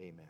Amen. 0.00 0.24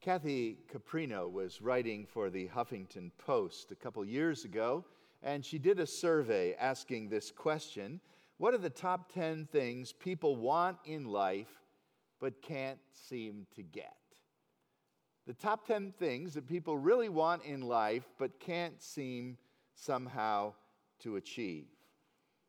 Kathy 0.00 0.58
Caprino 0.72 1.28
was 1.28 1.60
writing 1.60 2.06
for 2.06 2.30
the 2.30 2.46
Huffington 2.48 3.10
Post 3.18 3.72
a 3.72 3.74
couple 3.74 4.04
years 4.04 4.44
ago, 4.44 4.84
and 5.24 5.44
she 5.44 5.58
did 5.58 5.80
a 5.80 5.86
survey 5.86 6.54
asking 6.54 7.08
this 7.08 7.32
question 7.32 8.00
What 8.36 8.54
are 8.54 8.58
the 8.58 8.70
top 8.70 9.12
10 9.12 9.48
things 9.50 9.92
people 9.92 10.36
want 10.36 10.76
in 10.84 11.06
life 11.06 11.64
but 12.20 12.42
can't 12.42 12.78
seem 12.92 13.48
to 13.56 13.62
get? 13.64 13.96
The 15.26 15.34
top 15.34 15.66
10 15.66 15.94
things 15.98 16.34
that 16.34 16.46
people 16.46 16.78
really 16.78 17.08
want 17.08 17.42
in 17.44 17.60
life 17.60 18.08
but 18.20 18.38
can't 18.38 18.80
seem 18.80 19.36
somehow 19.74 20.52
to 21.00 21.16
achieve. 21.16 21.66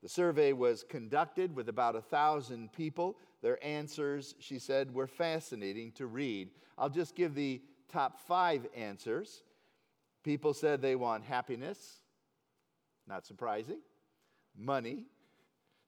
The 0.03 0.09
survey 0.09 0.53
was 0.53 0.85
conducted 0.87 1.55
with 1.55 1.67
about 1.67 1.95
a 1.95 2.01
thousand 2.01 2.71
people. 2.71 3.17
Their 3.41 3.63
answers, 3.63 4.35
she 4.39 4.59
said, 4.59 4.93
were 4.93 5.07
fascinating 5.07 5.91
to 5.93 6.07
read. 6.07 6.49
I'll 6.77 6.89
just 6.89 7.15
give 7.15 7.35
the 7.35 7.61
top 7.91 8.19
five 8.27 8.67
answers. 8.75 9.43
People 10.23 10.53
said 10.53 10.81
they 10.81 10.95
want 10.95 11.23
happiness, 11.23 11.99
not 13.07 13.25
surprising. 13.25 13.79
Money, 14.57 15.05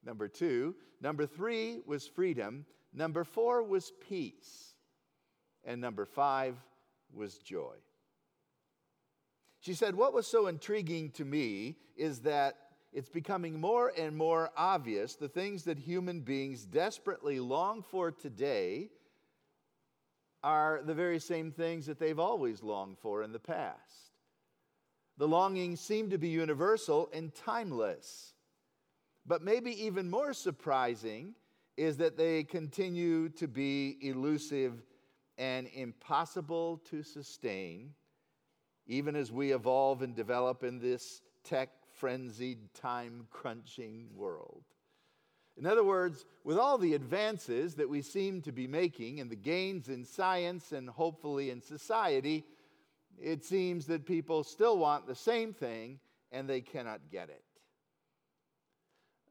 number 0.03 0.27
two. 0.27 0.75
Number 1.02 1.25
three 1.25 1.81
was 1.85 2.08
freedom. 2.08 2.66
Number 2.94 3.23
four 3.23 3.63
was 3.63 3.91
peace. 4.08 4.75
And 5.63 5.81
number 5.81 6.05
five 6.05 6.55
was 7.13 7.38
joy. 7.38 7.75
She 9.59 9.73
said, 9.73 9.95
What 9.95 10.13
was 10.13 10.25
so 10.25 10.47
intriguing 10.47 11.11
to 11.11 11.25
me 11.25 11.77
is 11.95 12.22
that 12.22 12.58
it's 12.94 13.09
becoming 13.09 13.59
more 13.59 13.91
and 13.98 14.16
more 14.16 14.52
obvious 14.58 15.16
the 15.16 15.30
things 15.30 15.63
that 15.63 15.80
human 15.80 16.22
beings 16.22 16.66
desperately 16.66 17.40
long 17.40 17.84
for 17.84 18.12
today 18.12 18.90
are 20.44 20.81
the 20.84 20.94
very 20.94 21.20
same 21.20 21.52
things 21.52 21.86
that 21.86 22.00
they've 22.00 22.20
always 22.20 22.64
longed 22.64 22.98
for 22.98 23.23
in 23.23 23.31
the 23.31 23.39
past. 23.39 24.11
The 25.17 25.28
longings 25.28 25.80
seem 25.80 26.09
to 26.09 26.17
be 26.17 26.30
universal 26.30 27.09
and 27.14 27.33
timeless. 27.33 28.33
But 29.26 29.44
maybe 29.44 29.86
even 29.86 30.09
more 30.09 30.33
surprising 30.33 31.36
is 31.78 31.98
that 31.98 32.17
they 32.17 32.44
continue 32.44 33.30
to 33.30 33.48
be 33.48 33.98
elusive 34.02 34.81
and 35.38 35.67
impossible 35.73 36.81
to 36.89 37.03
sustain, 37.03 37.94
even 38.88 39.16
as 39.16 39.31
we 39.31 39.53
evolve 39.53 40.02
and 40.02 40.16
develop 40.16 40.64
in 40.64 40.80
this 40.80 41.22
tech 41.44 41.70
frenzied, 42.02 42.73
time 42.73 43.27
crunching 43.30 44.07
world. 44.16 44.63
In 45.55 45.67
other 45.67 45.83
words, 45.83 46.25
with 46.43 46.58
all 46.58 46.80
the 46.80 46.95
advances 46.95 47.75
that 47.75 47.88
we 47.88 48.02
seem 48.02 48.41
to 48.41 48.52
be 48.52 48.66
making 48.66 49.19
and 49.19 49.30
the 49.30 49.35
gains 49.35 49.88
in 49.88 50.03
science 50.03 50.71
and 50.71 50.89
hopefully 50.89 51.52
in 51.52 51.61
society, 51.61 52.43
it 53.21 53.45
seems 53.45 53.85
that 53.85 54.08
people 54.08 54.43
still 54.43 54.80
want 54.80 55.05
the 55.05 55.13
same 55.13 55.53
thing 55.53 55.99
and 56.31 56.49
they 56.49 56.59
cannot 56.59 57.02
get 57.11 57.30
it. 57.30 57.43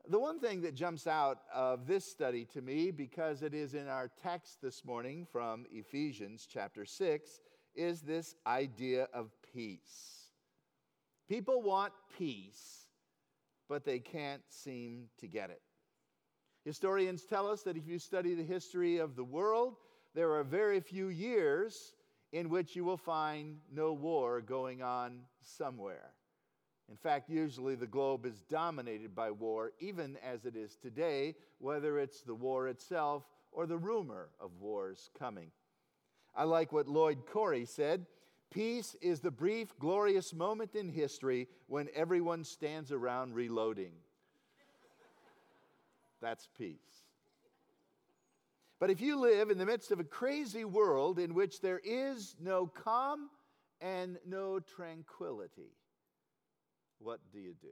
The 0.09 0.21
one 0.21 0.39
thing 0.39 0.61
that 0.61 0.77
jumps 0.77 1.09
out 1.09 1.39
of 1.53 1.89
this 1.89 2.05
study 2.05 2.45
to 2.53 2.63
me, 2.63 2.93
because 2.93 3.43
it 3.43 3.53
is 3.53 3.75
in 3.75 3.89
our 3.89 4.09
text 4.23 4.63
this 4.63 4.85
morning 4.85 5.27
from 5.33 5.67
Ephesians 5.73 6.47
chapter 6.49 6.85
6, 6.85 7.41
is 7.75 8.03
this 8.03 8.37
idea 8.47 9.09
of 9.13 9.33
peace. 9.53 10.20
People 11.31 11.63
want 11.63 11.93
peace, 12.19 12.89
but 13.69 13.85
they 13.85 14.01
can't 14.01 14.43
seem 14.49 15.05
to 15.21 15.29
get 15.29 15.51
it. 15.51 15.63
Historians 16.65 17.23
tell 17.23 17.49
us 17.49 17.63
that 17.63 17.77
if 17.77 17.87
you 17.87 18.01
study 18.01 18.35
the 18.35 18.43
history 18.43 18.99
of 18.99 19.15
the 19.15 19.23
world, 19.23 19.77
there 20.13 20.33
are 20.33 20.43
very 20.43 20.81
few 20.81 21.07
years 21.07 21.95
in 22.33 22.49
which 22.49 22.75
you 22.75 22.85
will 22.85 22.97
find 22.97 23.59
no 23.73 23.93
war 23.93 24.41
going 24.41 24.83
on 24.83 25.21
somewhere. 25.41 26.11
In 26.91 26.97
fact, 26.97 27.31
usually 27.31 27.77
the 27.77 27.87
globe 27.87 28.27
is 28.27 28.43
dominated 28.51 29.15
by 29.15 29.31
war, 29.31 29.71
even 29.79 30.17
as 30.29 30.47
it 30.47 30.57
is 30.57 30.75
today, 30.75 31.37
whether 31.59 32.01
it's 32.01 32.23
the 32.23 32.35
war 32.35 32.67
itself 32.67 33.23
or 33.53 33.67
the 33.67 33.79
rumor 33.79 34.31
of 34.41 34.51
wars 34.61 35.11
coming. 35.17 35.53
I 36.35 36.43
like 36.43 36.73
what 36.73 36.89
Lloyd 36.89 37.25
Cory 37.25 37.67
said. 37.67 38.07
Peace 38.51 38.97
is 39.01 39.21
the 39.21 39.31
brief, 39.31 39.79
glorious 39.79 40.35
moment 40.35 40.75
in 40.75 40.89
history 40.89 41.47
when 41.67 41.89
everyone 41.95 42.43
stands 42.43 42.91
around 42.91 43.35
reloading. 43.35 43.93
That's 46.21 46.49
peace. 46.59 47.05
But 48.81 48.91
if 48.91 49.01
you 49.01 49.21
live 49.21 49.51
in 49.51 49.59
the 49.59 49.67
midst 49.67 49.93
of 49.93 50.01
a 50.01 50.05
crazy 50.05 50.65
world 50.65 51.19
in 51.19 51.35
which 51.35 51.61
there 51.61 51.81
is 51.85 52.35
no 52.41 52.67
calm 52.67 53.31
and 53.81 54.19
no 54.27 54.59
tranquility, 54.59 55.77
what 56.99 57.21
do 57.33 57.39
you 57.39 57.55
do? 57.61 57.69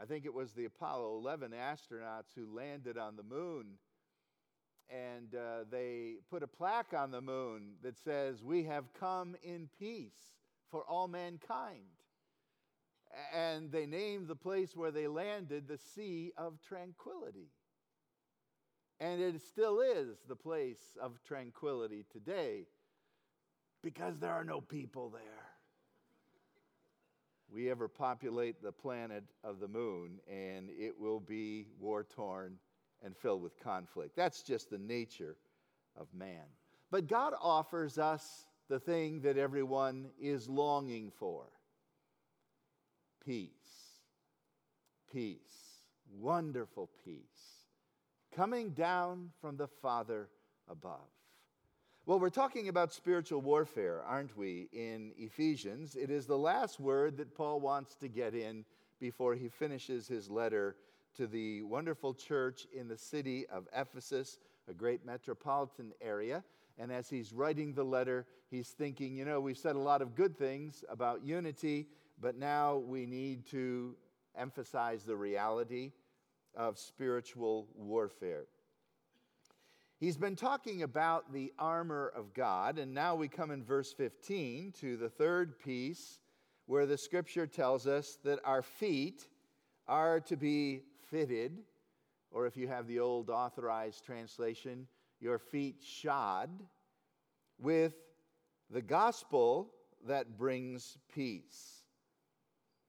I 0.00 0.04
think 0.04 0.24
it 0.24 0.32
was 0.32 0.52
the 0.52 0.66
Apollo 0.66 1.18
11 1.18 1.50
astronauts 1.52 2.32
who 2.34 2.54
landed 2.54 2.96
on 2.96 3.16
the 3.16 3.22
moon 3.22 3.66
and 4.90 5.34
uh, 5.34 5.64
they 5.70 6.16
put 6.30 6.42
a 6.42 6.46
plaque 6.46 6.92
on 6.96 7.10
the 7.10 7.20
moon 7.20 7.74
that 7.82 7.98
says, 7.98 8.42
We 8.42 8.64
have 8.64 8.92
come 8.98 9.36
in 9.42 9.68
peace 9.78 10.34
for 10.70 10.84
all 10.84 11.08
mankind. 11.08 11.82
And 13.34 13.72
they 13.72 13.86
named 13.86 14.28
the 14.28 14.36
place 14.36 14.76
where 14.76 14.90
they 14.90 15.08
landed 15.08 15.66
the 15.66 15.78
Sea 15.78 16.32
of 16.36 16.60
Tranquility. 16.66 17.48
And 19.00 19.20
it 19.20 19.40
still 19.40 19.80
is 19.80 20.18
the 20.28 20.36
place 20.36 20.96
of 21.00 21.22
tranquility 21.26 22.04
today 22.12 22.66
because 23.82 24.18
there 24.18 24.32
are 24.32 24.44
no 24.44 24.60
people 24.60 25.08
there. 25.08 25.22
We 27.52 27.70
ever 27.70 27.88
populate 27.88 28.62
the 28.62 28.70
planet 28.70 29.24
of 29.42 29.58
the 29.58 29.66
moon, 29.66 30.20
and 30.30 30.68
it 30.70 31.00
will 31.00 31.18
be 31.18 31.66
war 31.80 32.04
torn 32.04 32.58
and 33.04 33.16
filled 33.16 33.42
with 33.42 33.58
conflict. 33.60 34.16
That's 34.16 34.42
just 34.42 34.70
the 34.70 34.78
nature 34.78 35.36
of 35.98 36.06
man. 36.14 36.44
But 36.90 37.08
God 37.08 37.34
offers 37.40 37.98
us 37.98 38.44
the 38.68 38.80
thing 38.80 39.20
that 39.22 39.36
everyone 39.36 40.06
is 40.20 40.48
longing 40.48 41.10
for 41.18 41.44
peace. 43.24 43.50
Peace. 45.12 45.38
Wonderful 46.18 46.88
peace. 47.04 47.66
Coming 48.34 48.70
down 48.70 49.30
from 49.40 49.56
the 49.56 49.68
Father 49.68 50.28
above. 50.68 51.08
Well, 52.06 52.18
we're 52.18 52.30
talking 52.30 52.68
about 52.68 52.92
spiritual 52.92 53.40
warfare, 53.40 54.02
aren't 54.06 54.36
we, 54.36 54.68
in 54.72 55.12
Ephesians? 55.16 55.96
It 55.96 56.10
is 56.10 56.26
the 56.26 56.38
last 56.38 56.80
word 56.80 57.16
that 57.18 57.34
Paul 57.34 57.60
wants 57.60 57.94
to 57.96 58.08
get 58.08 58.34
in 58.34 58.64
before 58.98 59.34
he 59.34 59.48
finishes 59.48 60.08
his 60.08 60.30
letter 60.30 60.76
to 61.16 61.26
the 61.26 61.62
wonderful 61.62 62.14
church 62.14 62.66
in 62.72 62.88
the 62.88 62.96
city 62.96 63.46
of 63.46 63.68
Ephesus, 63.76 64.38
a 64.68 64.74
great 64.74 65.04
metropolitan 65.04 65.92
area. 66.00 66.42
And 66.78 66.90
as 66.90 67.08
he's 67.08 67.32
writing 67.32 67.74
the 67.74 67.84
letter, 67.84 68.26
he's 68.50 68.68
thinking, 68.68 69.16
you 69.16 69.24
know, 69.24 69.40
we've 69.40 69.58
said 69.58 69.76
a 69.76 69.80
lot 69.80 70.02
of 70.02 70.14
good 70.14 70.38
things 70.38 70.84
about 70.88 71.24
unity, 71.24 71.88
but 72.20 72.36
now 72.36 72.76
we 72.76 73.06
need 73.06 73.46
to 73.50 73.96
emphasize 74.36 75.04
the 75.04 75.16
reality 75.16 75.92
of 76.56 76.78
spiritual 76.78 77.68
warfare. 77.74 78.44
He's 79.98 80.16
been 80.16 80.36
talking 80.36 80.82
about 80.82 81.30
the 81.32 81.52
armor 81.58 82.10
of 82.16 82.32
God, 82.32 82.78
and 82.78 82.94
now 82.94 83.14
we 83.14 83.28
come 83.28 83.50
in 83.50 83.62
verse 83.62 83.92
15 83.92 84.72
to 84.80 84.96
the 84.96 85.10
third 85.10 85.58
piece 85.58 86.20
where 86.64 86.86
the 86.86 86.96
scripture 86.96 87.46
tells 87.46 87.86
us 87.86 88.16
that 88.24 88.38
our 88.44 88.62
feet 88.62 89.26
are 89.86 90.20
to 90.20 90.36
be 90.36 90.82
fitted, 91.10 91.58
or 92.30 92.46
if 92.46 92.56
you 92.56 92.68
have 92.68 92.86
the 92.86 93.00
old 93.00 93.30
authorized 93.30 94.04
translation, 94.04 94.86
your 95.20 95.38
feet 95.38 95.76
shod 95.82 96.50
with 97.58 97.94
the 98.70 98.82
gospel 98.82 99.72
that 100.06 100.38
brings 100.38 100.96
peace. 101.12 101.82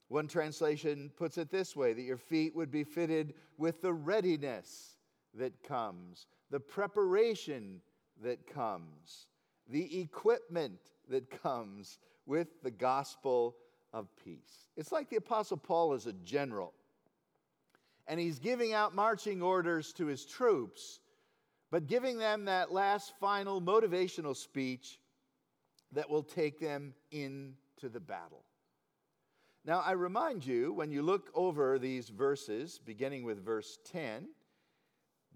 One 0.07 0.27
translation 0.27 1.11
puts 1.17 1.37
it 1.37 1.49
this 1.49 1.75
way 1.75 1.93
that 1.93 2.01
your 2.01 2.17
feet 2.17 2.55
would 2.55 2.71
be 2.71 2.83
fitted 2.83 3.33
with 3.57 3.81
the 3.81 3.93
readiness 3.93 4.97
that 5.33 5.63
comes, 5.63 6.27
the 6.49 6.59
preparation 6.59 7.81
that 8.21 8.45
comes, 8.45 9.27
the 9.69 10.01
equipment 10.01 10.79
that 11.09 11.29
comes 11.41 11.99
with 12.25 12.61
the 12.61 12.71
gospel 12.71 13.55
of 13.93 14.07
peace. 14.23 14.67
It's 14.75 14.91
like 14.91 15.09
the 15.09 15.15
Apostle 15.17 15.57
Paul 15.57 15.93
is 15.93 16.07
a 16.07 16.13
general 16.13 16.73
and 18.11 18.19
he's 18.19 18.39
giving 18.39 18.73
out 18.73 18.93
marching 18.93 19.41
orders 19.41 19.93
to 19.93 20.05
his 20.05 20.25
troops, 20.25 20.99
but 21.71 21.87
giving 21.87 22.17
them 22.17 22.43
that 22.43 22.69
last 22.69 23.13
final 23.21 23.61
motivational 23.61 24.35
speech 24.35 24.99
that 25.93 26.09
will 26.09 26.21
take 26.21 26.59
them 26.59 26.93
into 27.11 27.87
the 27.89 28.01
battle. 28.01 28.43
Now, 29.63 29.79
I 29.79 29.93
remind 29.93 30.45
you, 30.45 30.73
when 30.73 30.91
you 30.91 31.03
look 31.03 31.31
over 31.33 31.79
these 31.79 32.09
verses, 32.09 32.81
beginning 32.85 33.23
with 33.23 33.45
verse 33.45 33.79
10, 33.85 34.27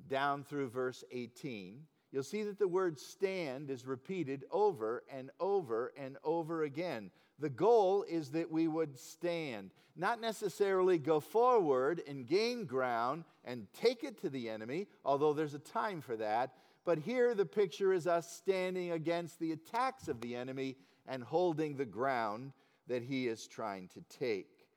down 0.10 0.44
through 0.44 0.68
verse 0.68 1.02
18, 1.14 1.80
you'll 2.12 2.24
see 2.24 2.44
that 2.44 2.60
the 2.60 2.68
word 2.68 3.00
stand 3.00 3.70
is 3.70 3.86
repeated 3.86 4.44
over 4.52 5.04
and 5.10 5.32
over 5.40 5.94
and 5.98 6.18
over 6.26 6.64
again. 6.64 7.10
The 7.40 7.50
goal 7.50 8.04
is 8.08 8.30
that 8.32 8.52
we 8.52 8.68
would 8.68 8.98
stand, 8.98 9.72
not 9.96 10.22
necessarily 10.22 10.98
go 10.98 11.20
forward 11.20 12.02
and 12.08 12.28
gain 12.28 12.66
ground 12.66 13.26
and 13.44 13.68
take 13.74 14.04
it 14.04 14.22
to 14.22 14.30
the 14.30 14.50
enemy, 14.50 14.88
although 15.04 15.34
there's 15.34 15.54
a 15.54 15.60
time 15.60 16.02
for 16.02 16.16
that. 16.18 16.54
But 16.86 17.00
here 17.00 17.34
the 17.34 17.46
picture 17.46 17.94
is 17.94 18.08
us 18.08 18.32
standing 18.32 18.92
against 18.92 19.40
the 19.40 19.52
attacks 19.52 20.08
of 20.08 20.22
the 20.22 20.36
enemy 20.36 20.78
and 21.08 21.24
holding 21.24 21.76
the 21.76 21.86
ground 21.86 22.54
that 22.88 23.04
he 23.04 23.28
is 23.28 23.48
trying 23.48 23.90
to 23.90 24.02
take. 24.18 24.68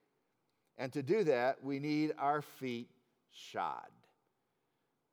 And 0.78 0.92
to 0.92 1.02
do 1.02 1.24
that, 1.24 1.62
we 1.62 1.78
need 1.78 2.12
our 2.18 2.42
feet 2.42 2.88
shod. 3.30 3.88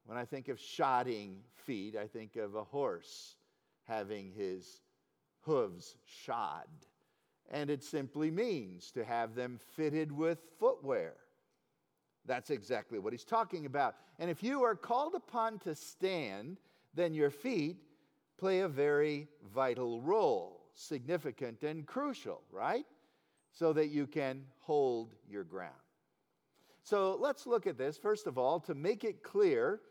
When 0.06 0.18
I 0.18 0.26
think 0.26 0.48
of 0.48 0.60
shodding 0.60 1.38
feet, 1.66 1.96
I 1.96 2.08
think 2.08 2.36
of 2.36 2.56
a 2.56 2.64
horse 2.64 3.36
having 3.84 4.32
his 4.32 4.82
hooves 5.42 5.96
shod. 6.06 6.68
And 7.52 7.70
it 7.70 7.84
simply 7.84 8.32
means 8.32 8.92
to 8.92 9.06
have 9.06 9.36
them 9.36 9.60
fitted 9.76 10.12
with 10.12 10.40
footwear. 10.60 11.14
That's 12.26 12.50
exactly 12.50 12.98
what 12.98 13.14
he's 13.14 13.24
talking 13.24 13.66
about. 13.66 13.96
And 14.18 14.32
if 14.32 14.42
you 14.42 14.64
are 14.64 14.76
called 14.76 15.14
upon 15.14 15.60
to 15.60 15.76
stand, 15.76 16.58
then 16.96 17.14
your 17.14 17.30
feet 17.30 17.78
play 18.38 18.62
a 18.62 18.68
very 18.68 19.28
vital 19.54 20.02
role, 20.02 20.66
significant 20.74 21.64
and 21.64 21.86
crucial, 21.86 22.42
right? 22.52 22.86
So 23.52 23.74
that 23.74 23.88
you 23.88 24.08
can 24.08 24.44
hold 24.60 25.14
your 25.30 25.44
ground. 25.44 25.74
So 26.84 27.18
let's 27.20 27.48
look 27.48 27.68
at 27.68 27.78
this. 27.78 27.98
First 27.98 28.28
of 28.28 28.38
all, 28.38 28.60
to 28.62 28.76
make 28.76 29.04
it 29.04 29.24
clear, 29.24 29.82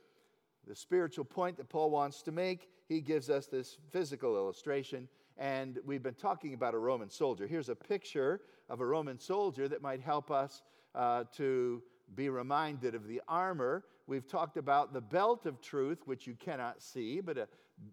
the 0.67 0.75
spiritual 0.75 1.25
point 1.25 1.57
that 1.57 1.69
Paul 1.69 1.91
wants 1.91 2.23
to 2.23 2.33
make, 2.33 2.69
he 2.89 3.01
gives 3.01 3.31
us 3.31 3.47
this 3.47 3.79
physical 3.91 4.37
illustration. 4.37 5.09
And 5.37 5.79
we've 5.85 6.03
been 6.03 6.15
talking 6.15 6.55
about 6.55 6.75
a 6.75 6.79
Roman 6.79 7.11
soldier. 7.11 7.47
Here's 7.47 7.69
a 7.69 7.75
picture 7.75 8.41
of 8.69 8.81
a 8.81 8.87
Roman 8.87 9.19
soldier 9.19 9.69
that 9.69 9.83
might 9.83 10.01
help 10.01 10.31
us 10.31 10.63
uh, 10.95 11.25
to 11.37 11.83
be 12.15 12.29
reminded 12.29 12.95
of 12.95 13.09
the 13.09 13.21
armor. 13.27 13.85
We've 14.07 14.27
talked 14.27 14.57
about 14.57 14.93
the 14.93 15.01
belt 15.01 15.47
of 15.47 15.61
truth, 15.61 16.03
which 16.05 16.27
you 16.27 16.35
cannot 16.35 16.83
see, 16.83 17.21
but 17.21 17.39
a 17.39 17.49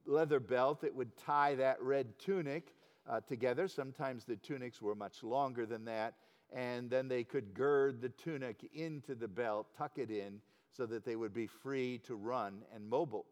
leather 0.05 0.39
belt 0.39 0.81
that 0.81 0.93
would 0.93 1.17
tie 1.17 1.55
that 1.55 1.81
red 1.81 2.19
tunic 2.19 2.75
uh, 3.09 3.21
together. 3.21 3.67
Sometimes 3.67 4.25
the 4.25 4.35
tunics 4.35 4.81
were 4.81 4.95
much 4.95 5.23
longer 5.23 5.65
than 5.65 5.85
that. 5.85 6.15
And 6.53 6.89
then 6.89 7.07
they 7.07 7.23
could 7.23 7.53
gird 7.53 8.01
the 8.01 8.09
tunic 8.09 8.69
into 8.73 9.15
the 9.15 9.27
belt, 9.27 9.67
tuck 9.75 9.97
it 9.97 10.11
in, 10.11 10.41
so 10.69 10.85
that 10.85 11.05
they 11.05 11.15
would 11.15 11.33
be 11.33 11.47
free 11.47 11.97
to 11.99 12.15
run 12.15 12.61
and 12.75 12.87
mobile. 12.87 13.25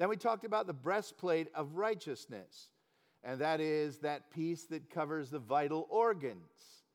Then 0.00 0.08
we 0.08 0.16
talked 0.16 0.46
about 0.46 0.66
the 0.66 0.72
breastplate 0.72 1.48
of 1.54 1.76
righteousness, 1.76 2.70
and 3.22 3.38
that 3.42 3.60
is 3.60 3.98
that 3.98 4.30
piece 4.30 4.64
that 4.68 4.88
covers 4.88 5.28
the 5.28 5.38
vital 5.38 5.86
organs. 5.90 6.86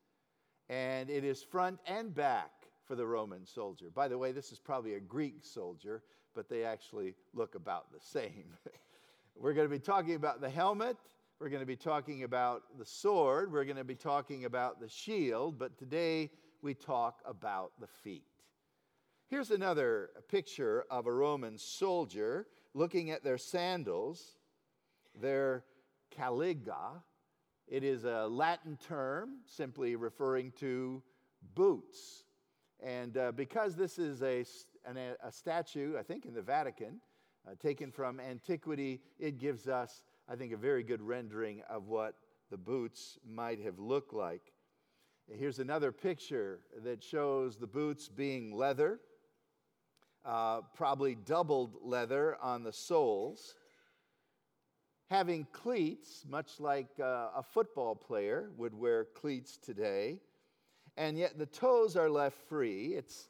And 0.68 1.08
it 1.08 1.22
is 1.22 1.40
front 1.40 1.78
and 1.86 2.12
back 2.12 2.50
for 2.84 2.96
the 2.96 3.06
Roman 3.06 3.46
soldier. 3.46 3.90
By 3.94 4.08
the 4.08 4.18
way, 4.18 4.32
this 4.32 4.50
is 4.50 4.58
probably 4.58 4.94
a 4.94 5.00
Greek 5.00 5.44
soldier, 5.44 6.02
but 6.34 6.48
they 6.48 6.64
actually 6.64 7.14
look 7.32 7.54
about 7.54 7.92
the 7.92 8.00
same. 8.00 8.46
We're 9.36 9.52
going 9.54 9.68
to 9.68 9.72
be 9.72 9.78
talking 9.78 10.16
about 10.16 10.40
the 10.40 10.50
helmet. 10.50 10.96
We're 11.38 11.50
going 11.50 11.60
to 11.60 11.66
be 11.66 11.76
talking 11.76 12.24
about 12.24 12.76
the 12.76 12.84
sword. 12.84 13.52
We're 13.52 13.66
going 13.66 13.76
to 13.76 13.84
be 13.84 13.94
talking 13.94 14.46
about 14.46 14.80
the 14.80 14.88
shield. 14.88 15.60
But 15.60 15.78
today 15.78 16.32
we 16.60 16.74
talk 16.74 17.20
about 17.24 17.70
the 17.78 17.86
feet. 17.86 18.26
Here's 19.28 19.52
another 19.52 20.10
picture 20.28 20.86
of 20.90 21.06
a 21.06 21.12
Roman 21.12 21.56
soldier 21.56 22.48
looking 22.76 23.10
at 23.10 23.24
their 23.24 23.38
sandals, 23.38 24.36
their 25.18 25.64
caliga. 26.14 27.02
It 27.66 27.82
is 27.82 28.04
a 28.04 28.28
Latin 28.28 28.76
term 28.86 29.38
simply 29.46 29.96
referring 29.96 30.52
to 30.60 31.02
boots. 31.54 32.24
And 32.78 33.16
uh, 33.16 33.32
because 33.32 33.76
this 33.76 33.98
is 33.98 34.22
a, 34.22 34.44
an, 34.84 34.98
a 35.24 35.32
statue, 35.32 35.96
I 35.98 36.02
think 36.02 36.26
in 36.26 36.34
the 36.34 36.42
Vatican, 36.42 37.00
uh, 37.48 37.54
taken 37.58 37.90
from 37.90 38.20
antiquity, 38.20 39.00
it 39.18 39.38
gives 39.38 39.68
us, 39.68 40.02
I 40.28 40.36
think, 40.36 40.52
a 40.52 40.58
very 40.58 40.82
good 40.82 41.00
rendering 41.00 41.62
of 41.70 41.86
what 41.86 42.16
the 42.50 42.58
boots 42.58 43.18
might 43.26 43.60
have 43.62 43.78
looked 43.78 44.12
like. 44.12 44.52
Here's 45.32 45.60
another 45.60 45.92
picture 45.92 46.60
that 46.84 47.02
shows 47.02 47.56
the 47.56 47.66
boots 47.66 48.08
being 48.08 48.54
leather 48.54 49.00
uh, 50.26 50.60
probably 50.74 51.14
doubled 51.14 51.76
leather 51.82 52.36
on 52.42 52.64
the 52.64 52.72
soles, 52.72 53.54
having 55.08 55.46
cleats, 55.52 56.24
much 56.28 56.58
like 56.58 56.88
uh, 56.98 57.28
a 57.36 57.42
football 57.42 57.94
player 57.94 58.50
would 58.56 58.74
wear 58.74 59.04
cleats 59.14 59.56
today, 59.56 60.18
and 60.96 61.16
yet 61.16 61.38
the 61.38 61.46
toes 61.46 61.96
are 61.96 62.10
left 62.10 62.36
free. 62.48 62.94
It's 62.94 63.28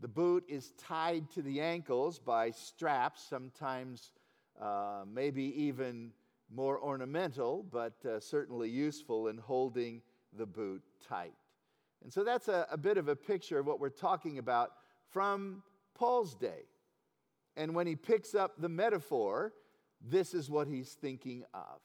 the 0.00 0.08
boot 0.08 0.44
is 0.48 0.72
tied 0.78 1.30
to 1.32 1.42
the 1.42 1.60
ankles 1.60 2.18
by 2.18 2.52
straps, 2.52 3.22
sometimes 3.28 4.12
uh, 4.60 5.02
maybe 5.12 5.42
even 5.62 6.12
more 6.52 6.80
ornamental, 6.80 7.66
but 7.70 7.94
uh, 8.04 8.20
certainly 8.20 8.68
useful 8.68 9.28
in 9.28 9.36
holding 9.36 10.00
the 10.36 10.46
boot 10.46 10.82
tight. 11.06 11.34
And 12.02 12.12
so 12.12 12.24
that's 12.24 12.48
a, 12.48 12.66
a 12.70 12.78
bit 12.78 12.98
of 12.98 13.08
a 13.08 13.16
picture 13.16 13.58
of 13.58 13.66
what 13.66 13.80
we're 13.80 13.88
talking 13.90 14.38
about 14.38 14.72
from 15.10 15.62
Paul's 16.00 16.34
day. 16.34 16.64
And 17.56 17.74
when 17.74 17.86
he 17.86 17.94
picks 17.94 18.34
up 18.34 18.54
the 18.58 18.70
metaphor, 18.70 19.52
this 20.00 20.32
is 20.32 20.48
what 20.48 20.66
he's 20.66 20.94
thinking 20.94 21.44
of. 21.52 21.78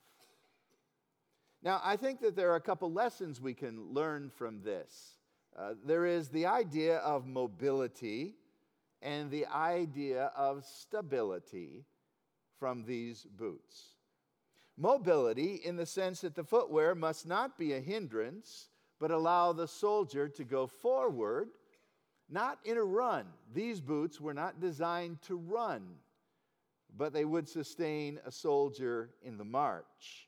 Now, 1.61 1.81
I 1.83 1.97
think 1.97 2.21
that 2.21 2.35
there 2.35 2.49
are 2.51 2.55
a 2.55 2.61
couple 2.61 2.91
lessons 2.93 3.41
we 3.41 3.53
can 3.53 3.93
learn 3.93 4.29
from 4.29 4.61
this. 4.61 5.17
Uh, 5.57 5.73
there 5.85 6.05
is 6.05 6.29
the 6.29 6.45
idea 6.45 6.99
of 6.99 7.27
mobility 7.27 8.35
and 9.01 9.29
the 9.29 9.47
idea 9.47 10.31
of 10.35 10.63
stability 10.63 11.83
from 12.57 12.85
these 12.85 13.27
boots. 13.37 13.95
Mobility, 14.77 15.55
in 15.55 15.75
the 15.75 15.85
sense 15.85 16.21
that 16.21 16.35
the 16.35 16.43
footwear 16.43 16.95
must 16.95 17.27
not 17.27 17.57
be 17.57 17.73
a 17.73 17.81
hindrance, 17.81 18.69
but 18.97 19.11
allow 19.11 19.51
the 19.51 19.67
soldier 19.67 20.29
to 20.29 20.45
go 20.45 20.67
forward 20.67 21.49
not 22.29 22.59
in 22.65 22.77
a 22.77 22.83
run. 22.83 23.25
These 23.53 23.81
boots 23.81 24.19
were 24.19 24.33
not 24.33 24.59
designed 24.59 25.21
to 25.23 25.35
run, 25.35 25.83
but 26.95 27.13
they 27.13 27.25
would 27.25 27.47
sustain 27.47 28.19
a 28.25 28.31
soldier 28.31 29.11
in 29.21 29.37
the 29.37 29.45
march. 29.45 30.27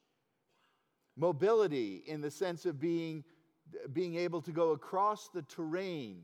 Mobility 1.16 2.04
in 2.06 2.22
the 2.22 2.30
sense 2.32 2.66
of 2.66 2.80
being, 2.80 3.24
being 3.94 4.16
able 4.16 4.42
to 4.42 4.52
go 4.52 4.72
across 4.72 5.30
the 5.30 5.42
terrain. 5.44 6.22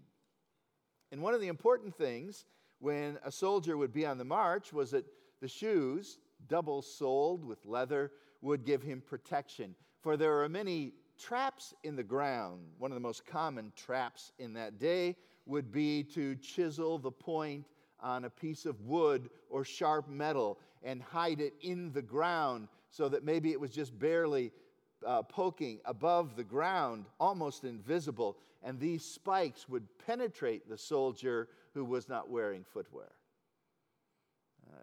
And 1.12 1.22
one 1.22 1.34
of 1.34 1.42
the 1.42 1.48
important 1.48 1.96
things 1.96 2.46
when 2.80 3.18
a 3.24 3.32
soldier 3.32 3.78
would 3.78 3.94
be 3.94 4.06
on 4.06 4.18
the 4.18 4.26
march 4.26 4.74
was 4.74 4.92
that 4.92 5.06
the 5.42 5.48
shoes, 5.48 6.20
double 6.48 6.82
soled 6.82 7.44
with 7.44 7.66
leather, 7.66 8.12
would 8.42 8.66
give 8.66 8.84
him 8.84 9.02
protection. 9.02 9.76
For 10.02 10.18
there 10.18 10.42
are 10.42 10.50
many 10.50 10.94
traps 11.24 11.74
in 11.84 11.96
the 11.96 12.04
ground. 12.04 12.60
One 12.78 12.92
of 12.92 12.96
the 12.96 13.02
most 13.02 13.26
common 13.26 13.72
traps 13.76 14.34
in 14.40 14.54
that 14.54 14.78
day 14.78 15.16
would 15.46 15.72
be 15.72 16.04
to 16.04 16.36
chisel 16.36 16.98
the 16.98 17.12
point 17.12 17.66
on 18.00 18.26
a 18.26 18.30
piece 18.30 18.66
of 18.66 18.82
wood 18.82 19.30
or 19.50 19.64
sharp 19.64 20.10
metal 20.10 20.60
and 20.84 21.02
hide 21.02 21.40
it 21.40 21.54
in 21.62 21.92
the 21.94 22.02
ground 22.02 22.68
so 22.90 23.08
that 23.08 23.24
maybe 23.24 23.52
it 23.52 23.60
was 23.60 23.72
just 23.72 23.98
barely 23.98 24.52
uh, 25.06 25.22
poking 25.22 25.80
above 25.86 26.36
the 26.36 26.44
ground, 26.44 27.06
almost 27.20 27.64
invisible, 27.64 28.38
and 28.62 28.80
these 28.80 29.04
spikes 29.04 29.68
would 29.70 29.88
penetrate 30.06 30.68
the 30.70 30.78
soldier 30.78 31.48
who 31.74 31.86
was 31.86 32.10
not 32.10 32.30
wearing 32.30 32.64
footwear. 32.64 33.12
Uh, 34.70 34.76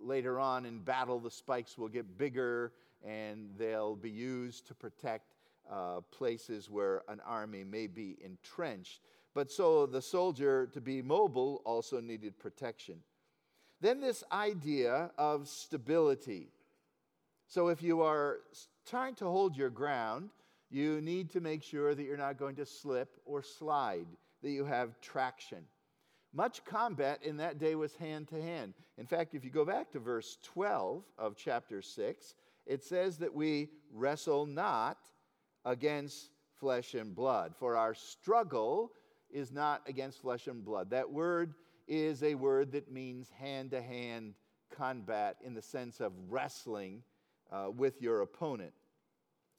later 0.00 0.38
on 0.38 0.64
in 0.64 0.78
battle, 0.78 1.18
the 1.18 1.30
spikes 1.30 1.76
will 1.76 1.88
get 1.88 2.16
bigger 2.16 2.72
and 3.04 3.50
they'll 3.56 3.96
be 3.96 4.10
used 4.10 4.66
to 4.66 4.74
protect 4.74 5.34
uh, 5.70 6.00
places 6.10 6.70
where 6.70 7.02
an 7.08 7.20
army 7.26 7.64
may 7.64 7.86
be 7.86 8.16
entrenched. 8.24 9.00
But 9.34 9.50
so 9.50 9.86
the 9.86 10.02
soldier, 10.02 10.66
to 10.72 10.80
be 10.80 11.02
mobile, 11.02 11.62
also 11.64 12.00
needed 12.00 12.38
protection. 12.38 12.96
Then, 13.80 14.00
this 14.00 14.24
idea 14.32 15.10
of 15.16 15.46
stability. 15.46 16.48
So, 17.46 17.68
if 17.68 17.82
you 17.82 18.02
are 18.02 18.40
trying 18.84 19.14
to 19.16 19.26
hold 19.26 19.56
your 19.56 19.70
ground, 19.70 20.30
you 20.70 21.00
need 21.00 21.30
to 21.30 21.40
make 21.40 21.62
sure 21.62 21.94
that 21.94 22.02
you're 22.02 22.16
not 22.16 22.38
going 22.38 22.56
to 22.56 22.66
slip 22.66 23.16
or 23.24 23.42
slide, 23.42 24.06
that 24.42 24.50
you 24.50 24.64
have 24.64 25.00
traction. 25.00 25.64
Much 26.34 26.64
combat 26.64 27.20
in 27.22 27.36
that 27.38 27.58
day 27.58 27.74
was 27.74 27.94
hand 27.94 28.28
to 28.28 28.40
hand. 28.40 28.74
In 28.98 29.06
fact, 29.06 29.34
if 29.34 29.44
you 29.44 29.50
go 29.50 29.64
back 29.64 29.90
to 29.92 29.98
verse 29.98 30.38
12 30.42 31.04
of 31.16 31.36
chapter 31.36 31.80
6, 31.80 32.34
it 32.66 32.84
says 32.84 33.16
that 33.18 33.34
we 33.34 33.68
wrestle 33.92 34.44
not 34.44 34.98
against 35.64 36.30
flesh 36.58 36.94
and 36.94 37.14
blood, 37.14 37.54
for 37.56 37.76
our 37.76 37.94
struggle 37.94 38.92
is 39.30 39.52
not 39.52 39.82
against 39.86 40.20
flesh 40.20 40.46
and 40.46 40.64
blood. 40.64 40.90
That 40.90 41.10
word 41.10 41.54
is 41.86 42.22
a 42.22 42.34
word 42.34 42.72
that 42.72 42.90
means 42.90 43.30
hand 43.30 43.70
to 43.70 43.82
hand 43.82 44.34
combat 44.70 45.36
in 45.44 45.54
the 45.54 45.62
sense 45.62 46.00
of 46.00 46.12
wrestling 46.28 47.02
uh, 47.50 47.70
with 47.74 48.00
your 48.02 48.22
opponent. 48.22 48.72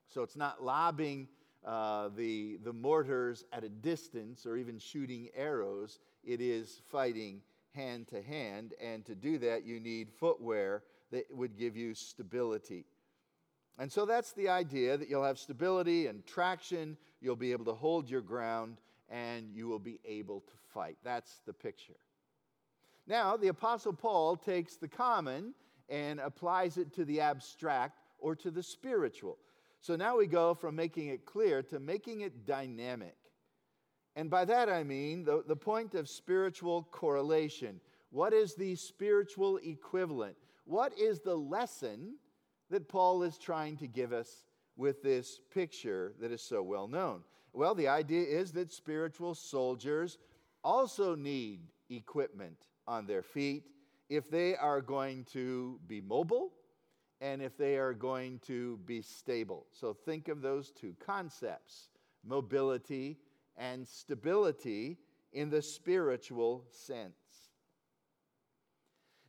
So 0.08 0.22
it's 0.24 0.36
not 0.36 0.64
lobbing 0.64 1.28
uh, 1.66 2.10
the, 2.16 2.58
the 2.64 2.74
mortars 2.74 3.46
at 3.52 3.64
a 3.64 3.70
distance 3.70 4.46
or 4.46 4.58
even 4.58 4.80
shooting 4.80 5.30
arrows, 5.36 6.00
it 6.24 6.42
is 6.42 6.82
fighting 6.90 7.42
hand 7.76 8.08
to 8.10 8.22
hand. 8.22 8.74
And 8.82 9.06
to 9.06 9.16
do 9.16 9.38
that, 9.40 9.66
you 9.66 9.80
need 9.80 10.10
footwear 10.12 10.84
that 11.12 11.26
would 11.32 11.58
give 11.58 11.76
you 11.76 11.94
stability. 11.94 12.86
And 13.80 13.90
so 13.90 14.06
that's 14.06 14.34
the 14.34 14.50
idea 14.50 14.98
that 14.98 15.10
you'll 15.10 15.24
have 15.24 15.40
stability 15.40 16.08
and 16.08 16.26
traction, 16.26 16.98
you'll 17.22 17.38
be 17.38 17.54
able 17.54 17.66
to 17.66 17.74
hold 17.74 18.10
your 18.10 18.22
ground, 18.22 18.78
and 19.10 19.50
you 19.54 19.68
will 19.68 19.80
be 19.80 20.00
able 20.06 20.42
to 20.42 20.54
fight. 20.74 20.98
That's 21.04 21.40
the 21.46 21.54
picture. 21.54 21.96
Now, 23.08 23.38
the 23.38 23.48
Apostle 23.48 23.94
Paul 23.94 24.36
takes 24.36 24.76
the 24.76 24.90
common 24.90 25.54
and 25.88 26.20
applies 26.20 26.78
it 26.78 26.94
to 26.96 27.06
the 27.06 27.22
abstract 27.22 28.00
or 28.20 28.36
to 28.36 28.52
the 28.52 28.62
spiritual. 28.62 29.38
So 29.80 29.96
now 29.96 30.18
we 30.18 30.28
go 30.28 30.54
from 30.54 30.76
making 30.76 31.08
it 31.08 31.26
clear 31.26 31.64
to 31.64 31.80
making 31.80 32.22
it 32.22 32.46
dynamic. 32.46 33.16
And 34.16 34.30
by 34.30 34.44
that 34.46 34.70
I 34.70 34.84
mean 34.84 35.24
the, 35.24 35.44
the 35.48 35.56
point 35.56 35.96
of 35.96 36.10
spiritual 36.10 36.84
correlation. 36.92 37.80
What 38.12 38.34
is 38.34 38.56
the 38.56 38.76
spiritual 38.76 39.58
equivalent? 39.64 40.36
What 40.66 40.98
is 41.00 41.22
the 41.22 41.36
lesson 41.36 42.16
that 42.70 42.88
Paul 42.88 43.24
is 43.24 43.38
trying 43.38 43.78
to 43.78 43.88
give 43.88 44.14
us 44.14 44.46
with 44.76 45.02
this 45.04 45.40
picture 45.54 46.14
that 46.20 46.32
is 46.32 46.42
so 46.42 46.62
well 46.62 46.88
known? 46.88 47.22
Well, 47.54 47.76
the 47.76 47.88
idea 47.88 48.24
is 48.24 48.52
that 48.54 48.72
spiritual 48.72 49.36
soldiers 49.36 50.18
also 50.64 51.16
need 51.16 51.62
equipment 51.90 52.68
on 52.88 53.06
their 53.06 53.24
feet 53.24 53.64
if 54.10 54.30
they 54.30 54.56
are 54.56 54.82
going 54.82 55.24
to 55.34 55.80
be 55.88 56.02
mobile 56.02 56.52
and 57.22 57.42
if 57.42 57.58
they 57.58 57.78
are 57.78 57.94
going 57.94 58.40
to 58.48 58.78
be 58.86 59.02
stable. 59.02 59.66
So 59.72 59.94
think 59.94 60.28
of 60.28 60.42
those 60.42 60.72
two 60.72 60.96
concepts 61.06 61.90
mobility 62.26 63.18
and 63.58 63.88
stability 63.88 64.98
in 65.32 65.50
the 65.50 65.62
spiritual 65.62 66.66
sense. 66.70 67.14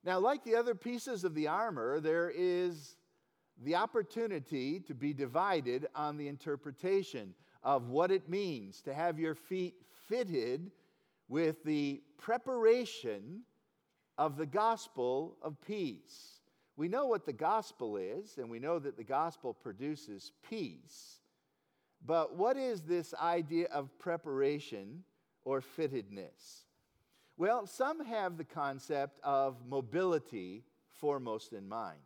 Now, 0.03 0.19
like 0.19 0.45
the 0.45 0.57
other 0.57 0.75
pieces 0.75 1.25
of 1.25 1.35
the 1.35 1.49
armor, 1.49 2.01
there 2.01 2.33
is 2.35 2.97
the 3.61 3.75
opportunity 3.75 4.81
to 4.81 4.95
be 4.95 5.13
divided 5.13 5.87
on 5.95 6.17
the 6.17 6.29
interpretation 6.29 7.35
of 7.63 7.89
what 7.89 8.11
it 8.11 8.29
means 8.29 8.81
to 8.83 8.95
have 8.95 9.19
your 9.19 9.35
feet 9.35 9.75
fitted 10.09 10.71
with 11.29 11.63
the 11.65 12.03
preparation 12.19 13.43
of 14.19 14.37
the 14.37 14.47
gospel 14.47 15.37
of 15.43 15.61
peace. 15.67 16.41
We 16.77 16.89
know 16.89 17.07
what 17.07 17.27
the 17.27 17.33
gospel 17.33 17.97
is, 17.97 18.39
and 18.39 18.49
we 18.49 18.59
know 18.59 18.79
that 18.79 18.97
the 18.97 19.05
gospel 19.05 19.53
produces 19.53 20.33
peace. 20.49 21.21
But 22.05 22.37
what 22.37 22.57
is 22.57 22.81
this 22.81 23.13
idea 23.21 23.69
of 23.73 23.99
preparation 23.99 25.05
or 25.45 25.61
fittedness? 25.61 26.65
Well, 27.37 27.67
some 27.67 28.05
have 28.05 28.37
the 28.37 28.45
concept 28.45 29.21
of 29.23 29.57
mobility 29.69 30.65
foremost 30.89 31.53
in 31.53 31.69
mind. 31.69 32.01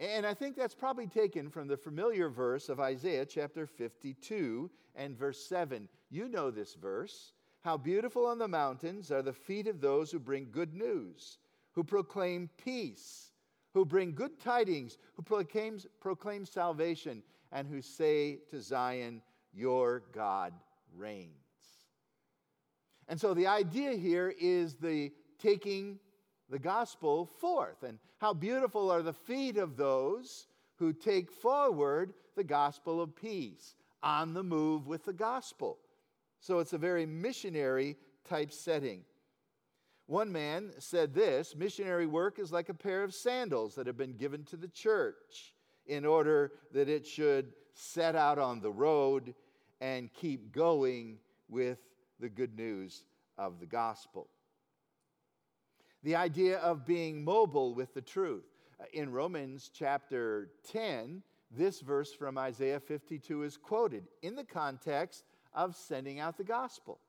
And 0.00 0.26
I 0.26 0.34
think 0.34 0.56
that's 0.56 0.74
probably 0.74 1.06
taken 1.06 1.50
from 1.50 1.68
the 1.68 1.76
familiar 1.76 2.28
verse 2.28 2.68
of 2.68 2.80
Isaiah 2.80 3.24
chapter 3.24 3.66
52 3.66 4.70
and 4.96 5.16
verse 5.16 5.44
7. 5.46 5.88
You 6.10 6.28
know 6.28 6.50
this 6.50 6.74
verse. 6.74 7.32
How 7.62 7.76
beautiful 7.76 8.26
on 8.26 8.38
the 8.38 8.48
mountains 8.48 9.10
are 9.10 9.22
the 9.22 9.32
feet 9.32 9.68
of 9.68 9.80
those 9.80 10.10
who 10.10 10.18
bring 10.18 10.48
good 10.50 10.74
news, 10.74 11.38
who 11.72 11.84
proclaim 11.84 12.50
peace, 12.56 13.30
who 13.72 13.84
bring 13.84 14.14
good 14.14 14.38
tidings, 14.38 14.98
who 15.14 15.22
proclaim, 15.22 15.78
proclaim 16.00 16.44
salvation, 16.44 17.22
and 17.52 17.66
who 17.66 17.80
say 17.80 18.40
to 18.50 18.60
Zion, 18.60 19.22
Your 19.54 20.02
God 20.12 20.52
reigns. 20.96 21.30
And 23.08 23.20
so 23.20 23.32
the 23.32 23.46
idea 23.46 23.92
here 23.92 24.34
is 24.38 24.74
the 24.74 25.12
taking 25.38 25.98
the 26.50 26.58
gospel 26.58 27.26
forth. 27.26 27.82
And 27.82 27.98
how 28.18 28.34
beautiful 28.34 28.90
are 28.90 29.02
the 29.02 29.12
feet 29.12 29.56
of 29.56 29.76
those 29.76 30.46
who 30.76 30.92
take 30.92 31.30
forward 31.30 32.14
the 32.36 32.44
gospel 32.44 33.00
of 33.00 33.14
peace 33.14 33.74
on 34.02 34.34
the 34.34 34.42
move 34.42 34.86
with 34.86 35.04
the 35.04 35.12
gospel. 35.12 35.78
So 36.40 36.58
it's 36.58 36.72
a 36.72 36.78
very 36.78 37.06
missionary 37.06 37.96
type 38.28 38.52
setting. 38.52 39.02
One 40.06 40.30
man 40.30 40.72
said 40.78 41.14
this 41.14 41.56
missionary 41.56 42.06
work 42.06 42.38
is 42.38 42.52
like 42.52 42.68
a 42.68 42.74
pair 42.74 43.02
of 43.02 43.14
sandals 43.14 43.74
that 43.76 43.86
have 43.86 43.96
been 43.96 44.16
given 44.16 44.44
to 44.44 44.56
the 44.56 44.68
church 44.68 45.54
in 45.86 46.04
order 46.04 46.52
that 46.72 46.88
it 46.88 47.06
should 47.06 47.52
set 47.72 48.14
out 48.14 48.38
on 48.38 48.60
the 48.60 48.70
road 48.70 49.34
and 49.80 50.12
keep 50.12 50.52
going 50.52 51.18
with 51.48 51.78
the 52.20 52.28
good 52.28 52.56
news 52.56 53.04
of 53.38 53.60
the 53.60 53.66
gospel. 53.66 54.28
The 56.04 56.16
idea 56.16 56.58
of 56.58 56.84
being 56.84 57.24
mobile 57.24 57.74
with 57.74 57.94
the 57.94 58.02
truth. 58.02 58.44
Uh, 58.78 58.84
in 58.92 59.10
Romans 59.10 59.70
chapter 59.72 60.50
10, 60.70 61.22
this 61.50 61.80
verse 61.80 62.12
from 62.12 62.36
Isaiah 62.36 62.78
52 62.78 63.42
is 63.42 63.56
quoted 63.56 64.04
in 64.22 64.36
the 64.36 64.44
context 64.44 65.24
of 65.54 65.74
sending 65.74 66.20
out 66.20 66.36
the 66.36 66.44
gospel. 66.44 67.00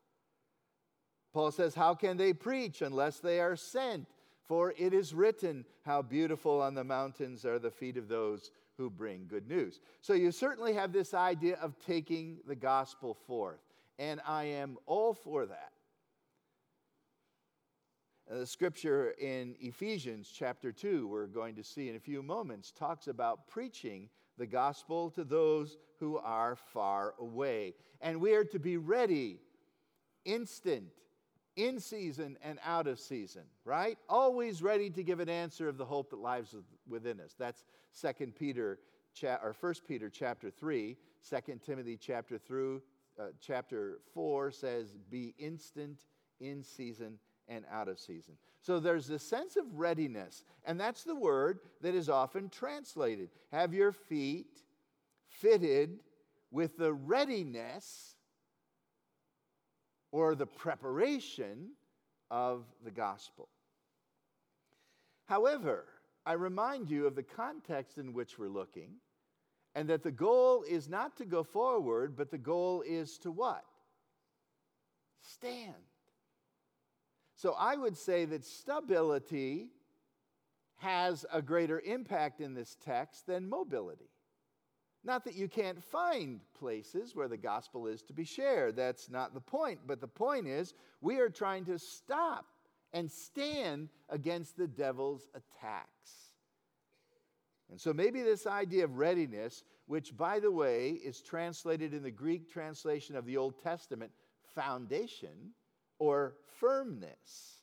Paul 1.34 1.52
says, 1.52 1.76
How 1.76 1.94
can 1.94 2.16
they 2.16 2.32
preach 2.32 2.82
unless 2.82 3.20
they 3.20 3.42
are 3.42 3.58
sent? 3.58 4.08
For 4.46 4.74
it 4.78 4.94
is 4.94 5.14
written, 5.14 5.66
How 5.84 6.02
beautiful 6.02 6.62
on 6.62 6.74
the 6.74 6.84
mountains 6.86 7.46
are 7.46 7.60
the 7.60 7.72
feet 7.72 7.98
of 7.98 8.08
those 8.08 8.52
who 8.78 8.90
bring 8.90 9.28
good 9.28 9.50
news. 9.50 9.82
So 10.00 10.14
you 10.14 10.32
certainly 10.32 10.74
have 10.74 10.94
this 10.94 11.14
idea 11.14 11.58
of 11.62 11.78
taking 11.86 12.38
the 12.48 12.56
gospel 12.56 13.14
forth, 13.14 13.60
and 14.00 14.22
I 14.26 14.46
am 14.46 14.78
all 14.86 15.14
for 15.14 15.46
that. 15.46 15.72
The 18.28 18.48
scripture 18.48 19.14
in 19.20 19.56
Ephesians 19.60 20.32
chapter 20.36 20.72
2, 20.72 21.08
we're 21.08 21.28
going 21.28 21.56
to 21.56 21.64
see 21.64 21.90
in 21.90 21.96
a 21.96 22.00
few 22.00 22.24
moments, 22.24 22.72
talks 22.72 23.08
about 23.08 23.48
preaching 23.48 24.10
the 24.40 24.48
gospel 24.48 25.12
to 25.12 25.24
those 25.24 25.78
who 26.00 26.18
are 26.18 26.56
far 26.56 27.14
away. 27.20 27.76
And 28.02 28.20
we 28.20 28.34
are 28.34 28.44
to 28.46 28.58
be 28.58 28.78
ready, 28.78 29.38
instant, 30.26 30.88
in 31.56 31.80
season 31.80 32.36
and 32.44 32.58
out 32.66 32.88
of 32.88 33.00
season, 33.00 33.44
right? 33.64 33.98
Always 34.10 34.64
ready 34.64 34.90
to 34.90 35.04
give 35.04 35.20
an 35.20 35.30
answer 35.30 35.70
of 35.70 35.78
the 35.78 35.86
hope 35.86 36.10
that 36.10 36.20
lies 36.20 36.56
within 36.88 37.20
us. 37.20 37.36
That's 37.38 37.64
2 38.02 38.32
Peter 38.38 38.80
or 39.24 39.56
1 39.60 39.74
Peter 39.88 40.10
chapter 40.10 40.50
3, 40.50 40.98
2 41.30 41.60
Timothy 41.64 41.96
chapter 41.96 42.40
through 42.40 42.82
uh, 43.20 43.28
chapter 43.40 44.00
4 44.16 44.52
says 44.52 44.98
be 45.10 45.36
instant 45.38 46.06
in 46.40 46.64
season 46.64 47.20
and 47.48 47.66
out 47.72 47.88
of 47.88 48.00
season. 48.00 48.34
So 48.62 48.80
there's 48.80 49.10
a 49.10 49.20
sense 49.20 49.56
of 49.58 49.66
readiness, 49.76 50.44
and 50.66 50.80
that's 50.80 51.04
the 51.04 51.16
word 51.16 51.60
that 51.82 51.94
is 51.96 52.10
often 52.10 52.50
translated. 52.50 53.30
Have 53.52 53.74
your 53.74 53.92
feet 53.92 54.62
fitted 55.30 56.00
with 56.52 56.78
the 56.78 56.94
readiness 56.94 58.16
or 60.12 60.34
the 60.34 60.46
preparation 60.46 61.72
of 62.32 62.64
the 62.84 62.92
gospel. 62.92 63.50
However, 65.26 65.86
I 66.26 66.34
remind 66.34 66.90
you 66.90 67.06
of 67.06 67.16
the 67.16 67.24
context 67.24 67.98
in 67.98 68.14
which 68.14 68.40
we're 68.40 68.48
looking, 68.48 68.92
and 69.76 69.90
that 69.90 70.04
the 70.04 70.12
goal 70.12 70.64
is 70.68 70.88
not 70.88 71.18
to 71.18 71.26
go 71.26 71.44
forward, 71.44 72.16
but 72.16 72.32
the 72.32 72.38
goal 72.38 72.82
is 72.88 73.18
to 73.20 73.32
what? 73.32 73.66
Stand. 75.22 75.74
So 77.36 77.54
I 77.58 77.76
would 77.76 77.98
say 77.98 78.26
that 78.26 78.46
stability 78.46 79.70
has 80.78 81.26
a 81.32 81.42
greater 81.42 81.82
impact 81.82 82.42
in 82.42 82.54
this 82.54 82.78
text 82.84 83.28
than 83.28 83.50
mobility. 83.50 84.10
Not 85.04 85.24
that 85.26 85.36
you 85.36 85.48
can't 85.48 85.84
find 85.84 86.40
places 86.58 87.16
where 87.16 87.28
the 87.28 87.38
gospel 87.38 87.86
is 87.88 88.02
to 88.04 88.14
be 88.14 88.24
shared. 88.24 88.76
That's 88.76 89.10
not 89.10 89.34
the 89.34 89.42
point. 89.42 89.82
But 89.86 90.02
the 90.02 90.08
point 90.08 90.48
is, 90.48 90.74
we 91.02 91.20
are 91.20 91.30
trying 91.30 91.66
to 91.66 91.78
stop 91.78 92.46
and 92.92 93.12
stand 93.12 93.90
against 94.10 94.58
the 94.58 94.68
devil's 94.68 95.28
attacks. 95.36 96.32
And 97.70 97.80
so 97.80 97.94
maybe 97.94 98.22
this 98.22 98.48
idea 98.48 98.86
of 98.86 98.98
readiness, 98.98 99.64
which, 99.86 100.16
by 100.16 100.40
the 100.40 100.52
way, 100.52 100.92
is 100.92 101.22
translated 101.22 101.94
in 101.94 102.02
the 102.02 102.12
Greek 102.12 102.50
translation 102.52 103.16
of 103.16 103.26
the 103.26 103.38
Old 103.38 103.62
Testament, 103.62 104.12
foundation, 104.56 105.54
or 106.00 106.36
firmness 106.60 107.62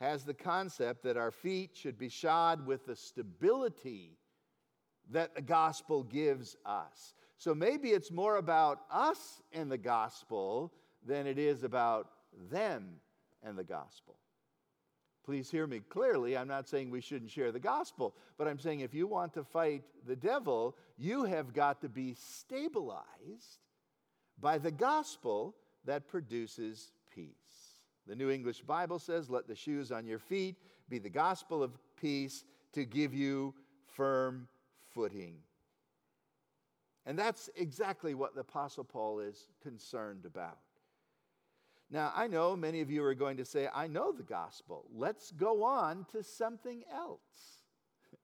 has 0.00 0.24
the 0.24 0.34
concept 0.34 1.04
that 1.04 1.16
our 1.16 1.30
feet 1.30 1.70
should 1.74 1.98
be 1.98 2.08
shod 2.08 2.66
with 2.66 2.86
the 2.86 2.96
stability 2.96 4.18
that 5.10 5.34
the 5.34 5.42
gospel 5.42 6.02
gives 6.02 6.56
us. 6.66 7.14
So 7.38 7.54
maybe 7.54 7.90
it's 7.90 8.10
more 8.10 8.36
about 8.36 8.80
us 8.90 9.42
and 9.52 9.70
the 9.70 9.78
gospel 9.78 10.72
than 11.06 11.26
it 11.26 11.38
is 11.38 11.64
about 11.64 12.08
them 12.50 13.00
and 13.42 13.56
the 13.58 13.64
gospel. 13.64 14.16
Please 15.24 15.50
hear 15.50 15.66
me 15.68 15.80
clearly. 15.88 16.36
I'm 16.36 16.48
not 16.48 16.68
saying 16.68 16.90
we 16.90 17.00
shouldn't 17.00 17.30
share 17.30 17.52
the 17.52 17.60
gospel, 17.60 18.14
but 18.38 18.48
I'm 18.48 18.58
saying 18.58 18.80
if 18.80 18.94
you 18.94 19.06
want 19.06 19.34
to 19.34 19.44
fight 19.44 19.84
the 20.04 20.16
devil, 20.16 20.76
you 20.98 21.24
have 21.24 21.52
got 21.52 21.80
to 21.82 21.88
be 21.88 22.14
stabilized 22.14 23.60
by 24.40 24.58
the 24.58 24.72
gospel 24.72 25.54
that 25.84 26.08
produces. 26.08 26.90
The 28.06 28.16
New 28.16 28.30
English 28.30 28.62
Bible 28.62 28.98
says, 28.98 29.30
Let 29.30 29.46
the 29.46 29.54
shoes 29.54 29.92
on 29.92 30.06
your 30.06 30.18
feet 30.18 30.56
be 30.88 30.98
the 30.98 31.10
gospel 31.10 31.62
of 31.62 31.78
peace 31.96 32.44
to 32.72 32.84
give 32.84 33.14
you 33.14 33.54
firm 33.86 34.48
footing. 34.94 35.36
And 37.06 37.18
that's 37.18 37.50
exactly 37.56 38.14
what 38.14 38.34
the 38.34 38.42
Apostle 38.42 38.84
Paul 38.84 39.20
is 39.20 39.48
concerned 39.62 40.24
about. 40.24 40.58
Now, 41.90 42.12
I 42.14 42.26
know 42.26 42.56
many 42.56 42.80
of 42.80 42.90
you 42.90 43.04
are 43.04 43.14
going 43.14 43.36
to 43.36 43.44
say, 43.44 43.68
I 43.72 43.86
know 43.86 44.12
the 44.12 44.22
gospel. 44.22 44.86
Let's 44.94 45.30
go 45.32 45.62
on 45.62 46.06
to 46.12 46.22
something 46.22 46.84
else. 46.92 47.20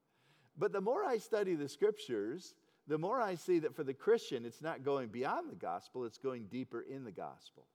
But 0.56 0.72
the 0.72 0.80
more 0.80 1.04
I 1.04 1.18
study 1.18 1.54
the 1.54 1.68
scriptures, 1.68 2.54
the 2.88 2.98
more 2.98 3.20
I 3.20 3.36
see 3.36 3.60
that 3.60 3.76
for 3.76 3.84
the 3.84 3.94
Christian, 3.94 4.44
it's 4.44 4.62
not 4.62 4.82
going 4.82 5.08
beyond 5.08 5.50
the 5.50 5.56
gospel, 5.56 6.04
it's 6.04 6.18
going 6.18 6.46
deeper 6.46 6.80
in 6.80 7.04
the 7.04 7.12
gospel. 7.12 7.66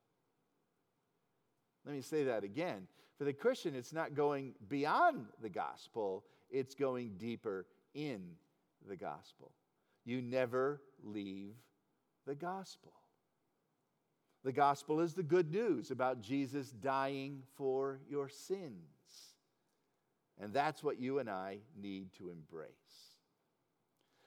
Let 1.85 1.95
me 1.95 2.01
say 2.01 2.23
that 2.25 2.43
again. 2.43 2.87
For 3.17 3.25
the 3.25 3.33
Christian, 3.33 3.75
it's 3.75 3.93
not 3.93 4.15
going 4.15 4.53
beyond 4.69 5.27
the 5.41 5.49
gospel, 5.49 6.23
it's 6.49 6.75
going 6.75 7.15
deeper 7.17 7.65
in 7.93 8.21
the 8.87 8.95
gospel. 8.95 9.51
You 10.05 10.21
never 10.21 10.81
leave 11.03 11.55
the 12.25 12.35
gospel. 12.35 12.93
The 14.43 14.51
gospel 14.51 14.99
is 14.99 15.13
the 15.13 15.23
good 15.23 15.51
news 15.51 15.91
about 15.91 16.21
Jesus 16.21 16.71
dying 16.71 17.43
for 17.55 17.99
your 18.09 18.27
sins. 18.27 18.73
And 20.41 20.53
that's 20.53 20.83
what 20.83 20.99
you 20.99 21.19
and 21.19 21.29
I 21.29 21.59
need 21.79 22.11
to 22.17 22.29
embrace. 22.29 22.69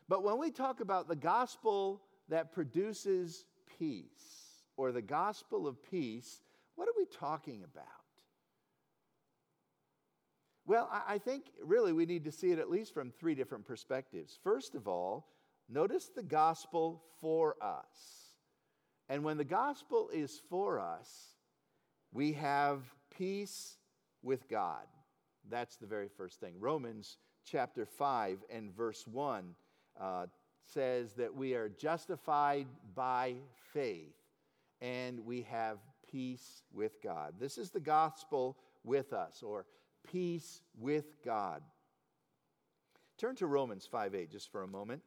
But 0.08 0.22
when 0.22 0.38
we 0.38 0.50
talk 0.50 0.80
about 0.80 1.08
the 1.08 1.16
gospel 1.16 2.00
that 2.28 2.52
produces 2.52 3.44
peace, 3.78 4.46
or 4.76 4.92
the 4.92 5.02
gospel 5.02 5.66
of 5.66 5.82
peace, 5.90 6.42
what 6.76 6.88
are 6.88 6.94
we 6.96 7.06
talking 7.06 7.64
about? 7.64 7.84
Well, 10.66 10.90
I 11.06 11.18
think 11.18 11.44
really 11.62 11.92
we 11.92 12.06
need 12.06 12.24
to 12.24 12.32
see 12.32 12.50
it 12.50 12.58
at 12.58 12.70
least 12.70 12.92
from 12.92 13.10
three 13.10 13.34
different 13.34 13.64
perspectives. 13.64 14.38
First 14.42 14.74
of 14.74 14.88
all, 14.88 15.28
notice 15.68 16.10
the 16.14 16.24
gospel 16.24 17.02
for 17.20 17.56
us. 17.62 18.34
And 19.08 19.22
when 19.22 19.36
the 19.36 19.44
gospel 19.44 20.10
is 20.12 20.42
for 20.50 20.80
us, 20.80 21.36
we 22.12 22.32
have 22.32 22.82
peace 23.16 23.78
with 24.22 24.48
God. 24.48 24.86
That's 25.48 25.76
the 25.76 25.86
very 25.86 26.08
first 26.08 26.40
thing. 26.40 26.54
Romans 26.58 27.18
chapter 27.44 27.86
5 27.86 28.38
and 28.50 28.76
verse 28.76 29.06
1 29.06 29.54
uh, 30.00 30.26
says 30.64 31.12
that 31.14 31.32
we 31.32 31.54
are 31.54 31.68
justified 31.68 32.66
by 32.96 33.34
faith 33.72 34.16
and 34.80 35.24
we 35.24 35.42
have 35.42 35.78
peace 36.10 36.62
with 36.72 37.02
God. 37.02 37.34
This 37.38 37.58
is 37.58 37.70
the 37.70 37.80
gospel 37.80 38.56
with 38.84 39.12
us, 39.12 39.42
or 39.42 39.66
peace 40.10 40.60
with 40.78 41.22
God. 41.24 41.62
Turn 43.18 43.34
to 43.36 43.46
Romans 43.46 43.86
5 43.86 44.14
8 44.14 44.30
just 44.30 44.50
for 44.50 44.62
a 44.62 44.68
moment. 44.68 45.02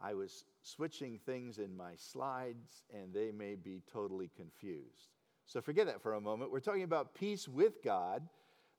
I 0.00 0.14
was 0.14 0.44
switching 0.62 1.18
things 1.18 1.58
in 1.58 1.76
my 1.76 1.92
slides 1.96 2.84
and 2.94 3.12
they 3.12 3.32
may 3.32 3.56
be 3.56 3.82
totally 3.92 4.30
confused. 4.36 5.10
So 5.44 5.60
forget 5.60 5.86
that 5.86 6.02
for 6.02 6.14
a 6.14 6.20
moment. 6.20 6.52
We're 6.52 6.60
talking 6.60 6.84
about 6.84 7.14
peace 7.14 7.48
with 7.48 7.82
God, 7.82 8.22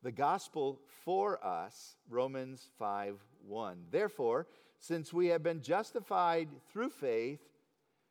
the 0.01 0.11
gospel 0.11 0.79
for 1.03 1.43
us, 1.45 1.97
Romans 2.09 2.69
5 2.77 3.19
1. 3.45 3.77
Therefore, 3.91 4.47
since 4.79 5.11
we 5.11 5.27
have 5.27 5.43
been 5.43 5.61
justified 5.61 6.47
through 6.71 6.91
faith, 6.91 7.41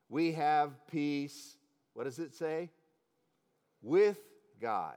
we 0.09 0.33
have 0.33 0.73
peace. 0.91 1.57
What 1.95 2.05
does 2.05 2.19
it 2.19 2.35
say? 2.35 2.71
With 3.83 4.19
God. 4.61 4.97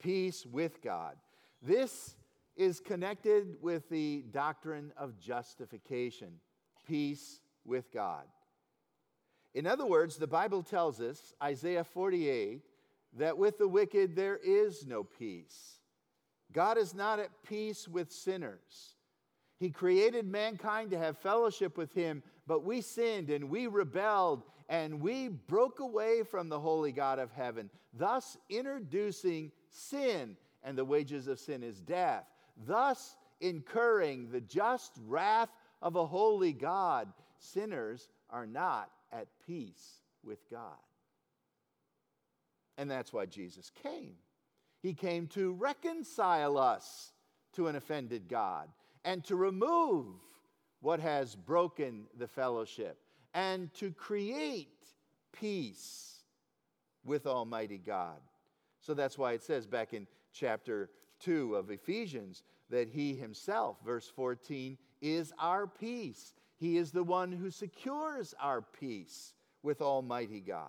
Peace 0.00 0.44
with 0.44 0.82
God. 0.82 1.16
This 1.62 2.16
is 2.56 2.80
connected 2.80 3.56
with 3.60 3.88
the 3.88 4.24
doctrine 4.30 4.92
of 4.96 5.18
justification 5.18 6.40
peace 6.86 7.40
with 7.64 7.92
God. 7.92 8.24
In 9.54 9.66
other 9.66 9.86
words, 9.86 10.16
the 10.16 10.26
Bible 10.26 10.62
tells 10.62 11.00
us, 11.00 11.34
Isaiah 11.42 11.84
48, 11.84 12.62
that 13.18 13.36
with 13.36 13.58
the 13.58 13.68
wicked 13.68 14.16
there 14.16 14.38
is 14.42 14.86
no 14.86 15.04
peace. 15.04 15.78
God 16.52 16.78
is 16.78 16.94
not 16.94 17.18
at 17.18 17.42
peace 17.46 17.86
with 17.86 18.10
sinners. 18.10 18.96
He 19.58 19.70
created 19.70 20.26
mankind 20.26 20.90
to 20.90 20.98
have 20.98 21.18
fellowship 21.18 21.76
with 21.76 21.94
Him, 21.94 22.22
but 22.46 22.64
we 22.64 22.80
sinned 22.80 23.30
and 23.30 23.48
we 23.48 23.66
rebelled 23.66 24.42
and 24.68 25.00
we 25.00 25.28
broke 25.28 25.80
away 25.80 26.22
from 26.22 26.48
the 26.48 26.58
holy 26.58 26.92
God 26.92 27.18
of 27.18 27.30
heaven, 27.30 27.68
thus 27.92 28.36
introducing 28.48 29.52
sin, 29.68 30.36
and 30.62 30.78
the 30.78 30.84
wages 30.84 31.26
of 31.26 31.38
sin 31.38 31.62
is 31.62 31.80
death, 31.80 32.24
thus 32.66 33.16
incurring 33.40 34.30
the 34.30 34.40
just 34.40 34.92
wrath 35.06 35.50
of 35.82 35.96
a 35.96 36.06
holy 36.06 36.52
God, 36.52 37.12
sinners 37.38 38.08
are 38.30 38.46
not 38.46 38.90
at 39.12 39.26
peace 39.46 40.00
with 40.24 40.38
God. 40.50 40.78
And 42.78 42.90
that's 42.90 43.12
why 43.12 43.26
Jesus 43.26 43.70
came. 43.82 44.14
He 44.80 44.94
came 44.94 45.26
to 45.28 45.52
reconcile 45.52 46.56
us 46.56 47.12
to 47.54 47.68
an 47.68 47.76
offended 47.76 48.28
God 48.28 48.68
and 49.04 49.22
to 49.24 49.36
remove 49.36 50.06
what 50.82 51.00
has 51.00 51.34
broken 51.34 52.04
the 52.18 52.28
fellowship 52.28 52.98
and 53.32 53.72
to 53.72 53.90
create 53.92 54.68
peace 55.32 56.24
with 57.04 57.26
Almighty 57.26 57.78
God. 57.78 58.20
So 58.80 58.92
that's 58.92 59.16
why 59.16 59.32
it 59.32 59.42
says 59.42 59.66
back 59.66 59.94
in 59.94 60.06
chapter 60.32 60.90
2 61.20 61.54
of 61.54 61.70
Ephesians 61.70 62.42
that 62.68 62.88
He 62.88 63.14
Himself, 63.14 63.76
verse 63.84 64.10
14, 64.14 64.76
is 65.00 65.32
our 65.38 65.66
peace. 65.66 66.34
He 66.58 66.76
is 66.76 66.90
the 66.90 67.04
one 67.04 67.32
who 67.32 67.50
secures 67.50 68.34
our 68.40 68.60
peace 68.60 69.34
with 69.62 69.80
Almighty 69.80 70.40
God. 70.40 70.68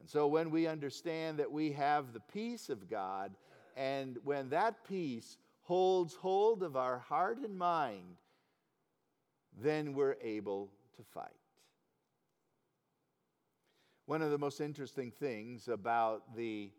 And 0.00 0.08
so 0.08 0.26
when 0.26 0.50
we 0.50 0.66
understand 0.66 1.38
that 1.38 1.52
we 1.52 1.72
have 1.72 2.12
the 2.12 2.20
peace 2.20 2.70
of 2.70 2.88
God, 2.88 3.32
and 3.76 4.18
when 4.24 4.48
that 4.48 4.84
peace 4.88 5.36
holds 5.62 6.14
hold 6.14 6.62
of 6.62 6.74
our 6.74 6.98
heart 6.98 7.38
and 7.38 7.56
mind, 7.58 8.16
then 9.58 9.94
we're 9.94 10.16
able 10.22 10.70
to 10.96 11.02
fight. 11.02 11.28
One 14.06 14.22
of 14.22 14.30
the 14.30 14.38
most 14.38 14.60
interesting 14.60 15.12
things 15.12 15.68
about 15.68 16.34
the 16.36 16.72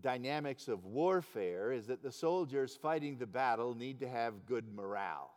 dynamics 0.00 0.68
of 0.68 0.84
warfare 0.84 1.72
is 1.72 1.86
that 1.86 2.02
the 2.02 2.12
soldiers 2.12 2.78
fighting 2.80 3.16
the 3.16 3.26
battle 3.26 3.74
need 3.74 4.00
to 4.00 4.08
have 4.08 4.46
good 4.46 4.72
morale. 4.74 5.30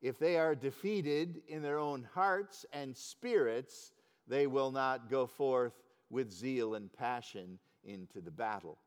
If 0.00 0.18
they 0.18 0.38
are 0.38 0.54
defeated 0.54 1.42
in 1.48 1.62
their 1.62 1.78
own 1.78 2.06
hearts 2.14 2.64
and 2.72 2.96
spirits, 2.96 3.92
they 4.26 4.46
will 4.46 4.70
not 4.70 5.10
go 5.10 5.26
forth 5.26 5.74
with 6.08 6.32
zeal 6.32 6.74
and 6.74 6.92
passion 6.92 7.58
into 7.84 8.20
the 8.20 8.30
battle. 8.30 8.78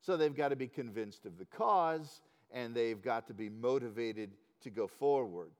So 0.00 0.16
they've 0.16 0.36
got 0.36 0.48
to 0.48 0.56
be 0.56 0.68
convinced 0.68 1.26
of 1.26 1.38
the 1.38 1.44
cause 1.44 2.22
and 2.52 2.74
they've 2.74 3.00
got 3.00 3.26
to 3.28 3.34
be 3.34 3.48
motivated 3.48 4.30
to 4.62 4.70
go 4.70 4.86
forward. 4.86 5.50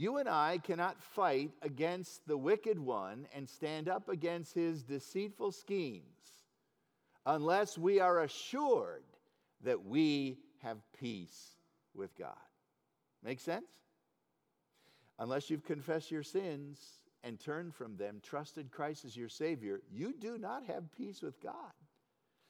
You 0.00 0.16
and 0.16 0.30
I 0.30 0.56
cannot 0.56 1.02
fight 1.02 1.50
against 1.60 2.26
the 2.26 2.38
wicked 2.38 2.78
one 2.78 3.26
and 3.34 3.46
stand 3.46 3.86
up 3.86 4.08
against 4.08 4.54
his 4.54 4.82
deceitful 4.82 5.52
schemes 5.52 6.46
unless 7.26 7.76
we 7.76 8.00
are 8.00 8.22
assured 8.22 9.04
that 9.62 9.84
we 9.84 10.38
have 10.62 10.78
peace 10.98 11.50
with 11.94 12.16
God. 12.16 12.32
Make 13.22 13.40
sense? 13.40 13.68
Unless 15.18 15.50
you've 15.50 15.66
confessed 15.66 16.10
your 16.10 16.22
sins 16.22 16.80
and 17.22 17.38
turned 17.38 17.74
from 17.74 17.98
them, 17.98 18.22
trusted 18.22 18.70
Christ 18.70 19.04
as 19.04 19.14
your 19.14 19.28
Savior, 19.28 19.82
you 19.92 20.14
do 20.18 20.38
not 20.38 20.64
have 20.64 20.90
peace 20.96 21.20
with 21.20 21.38
God. 21.42 21.74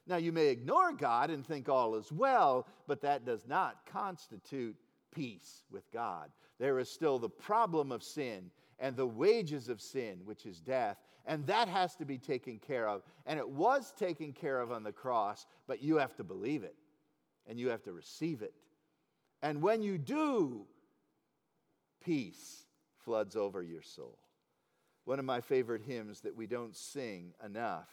Now, 0.07 0.15
you 0.15 0.31
may 0.31 0.47
ignore 0.47 0.93
God 0.93 1.29
and 1.29 1.45
think 1.45 1.67
all 1.67 1.95
is 1.95 2.13
well, 2.13 2.65
but 2.87 3.01
that 3.01 3.25
does 3.25 3.45
not 3.45 3.85
constitute 3.91 4.77
peace 5.13 5.63
with 5.69 5.83
God. 5.91 6.31
There 6.61 6.77
is 6.77 6.91
still 6.91 7.17
the 7.17 7.27
problem 7.27 7.91
of 7.91 8.03
sin 8.03 8.51
and 8.77 8.95
the 8.95 9.07
wages 9.07 9.67
of 9.67 9.81
sin, 9.81 10.21
which 10.25 10.45
is 10.45 10.61
death. 10.61 10.97
And 11.25 11.43
that 11.47 11.67
has 11.67 11.95
to 11.95 12.05
be 12.05 12.19
taken 12.19 12.59
care 12.59 12.87
of. 12.87 13.01
And 13.25 13.39
it 13.39 13.49
was 13.49 13.91
taken 13.97 14.31
care 14.31 14.61
of 14.61 14.71
on 14.71 14.83
the 14.83 14.91
cross, 14.91 15.47
but 15.67 15.81
you 15.81 15.95
have 15.95 16.15
to 16.17 16.23
believe 16.23 16.63
it 16.63 16.75
and 17.47 17.59
you 17.59 17.69
have 17.69 17.81
to 17.85 17.91
receive 17.91 18.43
it. 18.43 18.53
And 19.41 19.63
when 19.63 19.81
you 19.81 19.97
do, 19.97 20.67
peace 22.05 22.65
floods 23.03 23.35
over 23.35 23.63
your 23.63 23.81
soul. 23.81 24.19
One 25.05 25.17
of 25.17 25.25
my 25.25 25.41
favorite 25.41 25.81
hymns 25.81 26.21
that 26.21 26.35
we 26.35 26.45
don't 26.45 26.75
sing 26.75 27.33
enough 27.43 27.89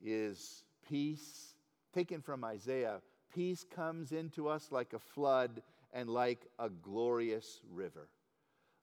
is 0.00 0.62
peace, 0.88 1.56
taken 1.92 2.20
from 2.20 2.44
Isaiah. 2.44 3.00
Peace 3.34 3.64
comes 3.74 4.12
into 4.12 4.46
us 4.46 4.68
like 4.70 4.92
a 4.92 5.00
flood 5.00 5.62
and 5.94 6.10
like 6.10 6.46
a 6.58 6.68
glorious 6.68 7.60
river. 7.70 8.10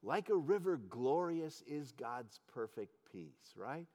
Like 0.02 0.30
a 0.30 0.36
river, 0.36 0.78
glorious 0.78 1.62
is 1.68 1.92
God's 1.92 2.40
perfect 2.52 2.96
peace, 3.12 3.54
right? 3.56 3.86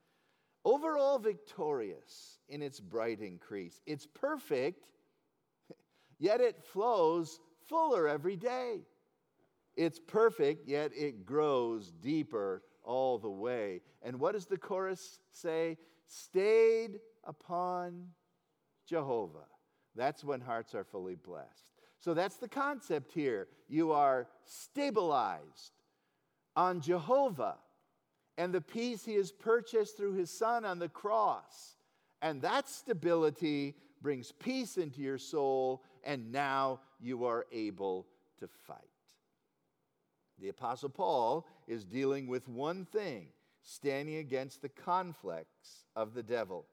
Overall 0.63 1.19
victorious 1.19 2.39
in 2.47 2.61
its 2.61 2.79
bright 2.79 3.19
increase. 3.19 3.81
It's 3.85 4.05
perfect, 4.05 4.87
yet 6.19 6.39
it 6.39 6.63
flows 6.63 7.39
fuller 7.67 8.07
every 8.07 8.37
day. 8.37 8.81
It's 9.75 9.99
perfect, 9.99 10.67
yet 10.67 10.91
it 10.95 11.25
grows 11.25 11.91
deeper 11.91 12.63
all 12.83 13.17
the 13.17 13.29
way. 13.29 13.81
And 14.01 14.19
what 14.19 14.33
does 14.33 14.45
the 14.45 14.57
chorus 14.57 15.19
say? 15.31 15.77
Stayed 16.07 16.99
upon 17.25 18.07
Jehovah. 18.87 19.47
That's 19.95 20.23
when 20.23 20.39
hearts 20.39 20.73
are 20.73 20.85
fully 20.85 21.15
blessed. 21.15 21.76
So 21.99 22.13
that's 22.13 22.37
the 22.37 22.47
concept 22.47 23.11
here. 23.11 23.47
You 23.67 23.91
are 23.91 24.27
stabilized 24.45 25.73
on 26.55 26.81
Jehovah 26.81 27.57
and 28.37 28.53
the 28.53 28.61
peace 28.61 29.03
he 29.03 29.15
has 29.15 29.31
purchased 29.31 29.97
through 29.97 30.13
his 30.13 30.29
son 30.29 30.63
on 30.63 30.79
the 30.79 30.89
cross. 30.89 31.75
And 32.21 32.41
that 32.43 32.69
stability 32.69 33.75
brings 34.01 34.31
peace 34.31 34.77
into 34.77 35.01
your 35.01 35.17
soul, 35.17 35.83
and 36.03 36.31
now 36.31 36.79
you 36.99 37.25
are 37.25 37.45
able 37.51 38.07
to 38.39 38.47
fight. 38.47 38.77
The 40.39 40.49
Apostle 40.49 40.89
Paul 40.89 41.47
is 41.67 41.83
dealing 41.83 42.27
with 42.27 42.47
one 42.47 42.85
thing 42.85 43.27
standing 43.63 44.17
against 44.17 44.61
the 44.61 44.69
conflicts 44.69 45.85
of 45.95 46.13
the 46.13 46.23
devil. 46.23 46.65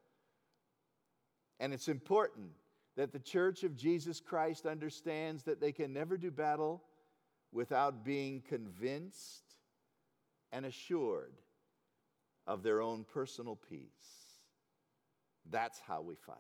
And 1.59 1.73
it's 1.73 1.89
important 1.89 2.51
that 2.97 3.13
the 3.13 3.19
church 3.19 3.65
of 3.65 3.77
Jesus 3.77 4.21
Christ 4.21 4.67
understands 4.67 5.43
that 5.45 5.61
they 5.61 5.73
can 5.73 5.93
never 5.93 6.17
do 6.17 6.31
battle 6.31 6.83
without 7.53 8.05
being 8.05 8.43
convinced 8.49 9.45
and 10.53 10.65
assured 10.67 11.35
of 12.47 12.63
their 12.63 12.81
own 12.81 13.05
personal 13.05 13.57
peace. 13.57 13.89
That's 15.51 15.81
how 15.81 16.03
we 16.03 16.15
fight. 16.15 16.37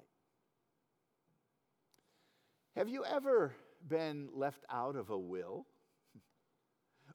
Have 2.77 2.88
you 2.88 3.05
ever 3.05 3.55
been 3.88 4.29
left 4.33 4.64
out 4.71 4.97
of 4.97 5.11
a 5.11 5.19
will? 5.19 5.67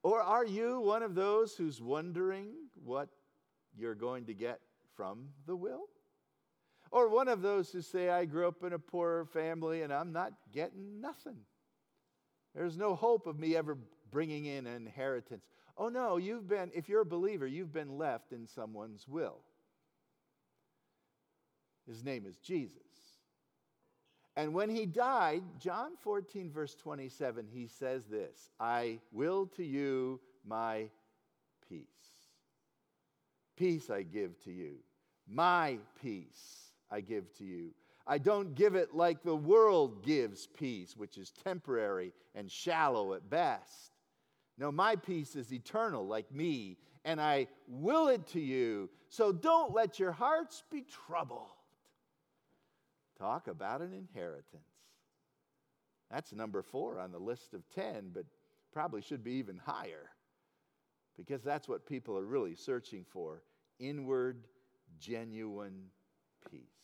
Or 0.01 0.21
are 0.21 0.45
you 0.45 0.79
one 0.79 1.03
of 1.03 1.13
those 1.13 1.55
who's 1.55 1.81
wondering 1.81 2.53
what 2.85 3.09
you're 3.75 3.95
going 3.95 4.25
to 4.27 4.33
get 4.33 4.61
from 4.95 5.27
the 5.45 5.57
will? 5.57 5.89
Or 6.91 7.07
one 7.09 7.27
of 7.27 7.41
those 7.41 7.71
who 7.71 7.81
say, 7.81 8.09
I 8.09 8.25
grew 8.25 8.47
up 8.47 8.63
in 8.63 8.73
a 8.73 8.79
poor 8.79 9.25
family 9.25 9.83
and 9.83 9.93
I'm 9.93 10.11
not 10.11 10.33
getting 10.51 10.99
nothing. 11.01 11.37
There's 12.55 12.77
no 12.77 12.95
hope 12.95 13.27
of 13.27 13.37
me 13.37 13.55
ever 13.55 13.77
bringing 14.11 14.45
in 14.45 14.65
an 14.65 14.75
inheritance. 14.75 15.45
Oh 15.77 15.89
no, 15.89 16.17
you've 16.17 16.47
been, 16.47 16.71
if 16.73 16.89
you're 16.89 17.01
a 17.01 17.05
believer, 17.05 17.45
you've 17.45 17.71
been 17.71 17.97
left 17.97 18.31
in 18.31 18.47
someone's 18.47 19.07
will. 19.07 19.37
His 21.87 22.03
name 22.03 22.25
is 22.25 22.37
Jesus. 22.37 22.77
And 24.35 24.53
when 24.53 24.69
he 24.69 24.85
died, 24.85 25.43
John 25.59 25.91
14, 26.01 26.51
verse 26.51 26.75
27, 26.75 27.47
he 27.51 27.67
says 27.67 28.05
this 28.05 28.49
I 28.59 28.99
will 29.11 29.47
to 29.57 29.63
you 29.63 30.19
my 30.45 30.89
peace. 31.67 31.85
Peace 33.57 33.89
I 33.89 34.03
give 34.03 34.41
to 34.45 34.51
you. 34.51 34.77
My 35.27 35.77
peace 36.01 36.68
I 36.91 37.01
give 37.01 37.31
to 37.37 37.43
you. 37.43 37.71
I 38.07 38.17
don't 38.17 38.55
give 38.55 38.75
it 38.75 38.95
like 38.95 39.21
the 39.21 39.35
world 39.35 40.03
gives 40.03 40.47
peace, 40.47 40.95
which 40.97 41.17
is 41.17 41.31
temporary 41.43 42.11
and 42.33 42.49
shallow 42.51 43.13
at 43.13 43.29
best. 43.29 43.91
No, 44.57 44.71
my 44.71 44.95
peace 44.95 45.35
is 45.35 45.53
eternal, 45.53 46.07
like 46.07 46.31
me, 46.31 46.77
and 47.05 47.21
I 47.21 47.47
will 47.67 48.07
it 48.07 48.27
to 48.29 48.39
you. 48.39 48.89
So 49.09 49.31
don't 49.31 49.73
let 49.73 49.99
your 49.99 50.11
hearts 50.11 50.63
be 50.71 50.85
troubled. 51.07 51.47
Talk 53.17 53.47
about 53.47 53.81
an 53.81 53.93
inheritance. 53.93 54.63
That's 56.09 56.33
number 56.33 56.61
four 56.61 56.99
on 56.99 57.11
the 57.11 57.19
list 57.19 57.53
of 57.53 57.61
10, 57.75 58.11
but 58.13 58.25
probably 58.73 59.01
should 59.01 59.23
be 59.23 59.33
even 59.33 59.57
higher 59.57 60.09
because 61.17 61.43
that's 61.43 61.67
what 61.67 61.85
people 61.85 62.17
are 62.17 62.25
really 62.25 62.55
searching 62.55 63.05
for 63.07 63.43
inward, 63.77 64.47
genuine 64.99 65.85
peace. 66.49 66.78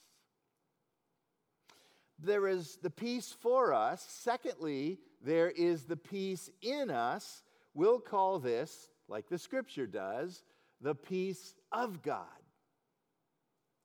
There 2.20 2.48
is 2.48 2.78
the 2.82 2.90
peace 2.90 3.36
for 3.40 3.74
us. 3.74 4.06
Secondly, 4.10 5.00
there 5.22 5.50
is 5.50 5.84
the 5.84 5.98
peace 5.98 6.50
in 6.62 6.90
us. 6.90 7.44
We'll 7.74 8.00
call 8.00 8.40
this, 8.40 8.90
like 9.08 9.28
the 9.28 9.38
scripture 9.38 9.88
does, 9.88 10.44
the 10.82 10.96
peace 10.96 11.56
of 11.72 12.02
God. 12.02 12.26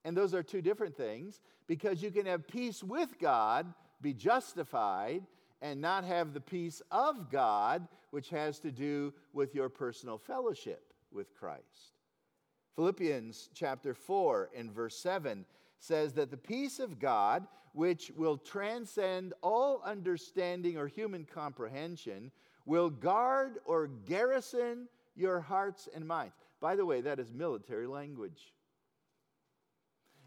And 0.05 0.17
those 0.17 0.35
are 0.35 0.43
two 0.43 0.63
different 0.63 0.97
things 0.97 1.41
because 1.67 2.03
you 2.03 2.11
can 2.11 2.27
have 2.27 2.47
peace 2.47 2.83
with 2.83 3.19
God, 3.19 3.73
be 4.01 4.15
justified, 4.15 5.23
and 5.61 5.81
not 5.81 6.05
have 6.05 6.33
the 6.33 6.41
peace 6.41 6.81
of 6.91 7.31
God, 7.31 7.87
which 8.11 8.31
has 8.31 8.59
to 8.61 8.71
do 8.71 9.13
with 9.33 9.55
your 9.55 9.69
personal 9.69 10.19
fellowship 10.19 10.93
with 11.13 11.35
Christ. 11.35 11.95
Philippians 12.77 13.51
chapter 13.55 13.93
4 13.93 14.51
and 14.57 14.73
verse 14.73 14.97
7 14.97 15.45
says 15.79 16.15
that 16.15 16.31
the 16.31 16.37
peace 16.37 16.79
of 16.79 16.99
God, 16.99 17.47
which 17.73 18.11
will 18.17 18.37
transcend 18.37 19.33
all 19.43 19.83
understanding 19.85 20.77
or 20.77 20.87
human 20.87 21.25
comprehension, 21.25 22.31
will 22.67 22.91
guard 22.91 23.59
or 23.65 23.87
garrison 23.87 24.89
your 25.15 25.41
hearts 25.41 25.89
and 25.95 26.07
minds. 26.07 26.35
By 26.61 26.77
the 26.77 26.87
way, 26.87 27.01
that 27.01 27.19
is 27.19 27.33
military 27.33 27.87
language. 27.87 28.53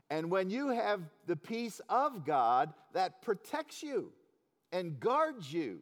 And 0.09 0.29
when 0.29 0.49
you 0.49 0.69
have 0.69 1.01
the 1.25 1.35
peace 1.35 1.81
of 1.89 2.25
God 2.25 2.73
that 2.93 3.21
protects 3.21 3.81
you 3.81 4.11
and 4.71 4.99
guards 4.99 5.51
you 5.51 5.79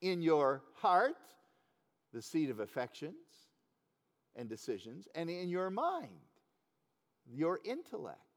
in 0.00 0.22
your 0.22 0.62
heart, 0.74 1.16
the 2.12 2.22
seat 2.22 2.50
of 2.50 2.60
affections 2.60 3.14
and 4.36 4.48
decisions, 4.48 5.08
and 5.14 5.28
in 5.28 5.48
your 5.48 5.70
mind, 5.70 6.08
your 7.30 7.58
intellect. 7.64 8.27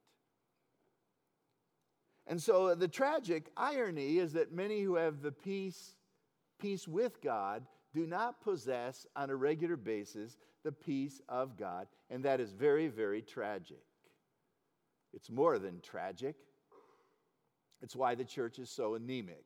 And 2.27 2.41
so 2.41 2.75
the 2.75 2.87
tragic 2.87 3.51
irony 3.57 4.17
is 4.17 4.33
that 4.33 4.53
many 4.53 4.81
who 4.81 4.95
have 4.95 5.21
the 5.21 5.31
peace, 5.31 5.95
peace 6.59 6.87
with 6.87 7.21
God, 7.21 7.65
do 7.93 8.05
not 8.05 8.41
possess 8.41 9.05
on 9.15 9.29
a 9.29 9.35
regular 9.35 9.75
basis 9.75 10.37
the 10.63 10.71
peace 10.71 11.21
of 11.27 11.57
God. 11.57 11.87
And 12.09 12.23
that 12.23 12.39
is 12.39 12.53
very, 12.53 12.87
very 12.87 13.21
tragic. 13.21 13.83
It's 15.13 15.29
more 15.29 15.59
than 15.59 15.81
tragic. 15.81 16.35
It's 17.81 17.95
why 17.95 18.15
the 18.15 18.23
church 18.23 18.59
is 18.59 18.69
so 18.69 18.95
anemic. 18.95 19.43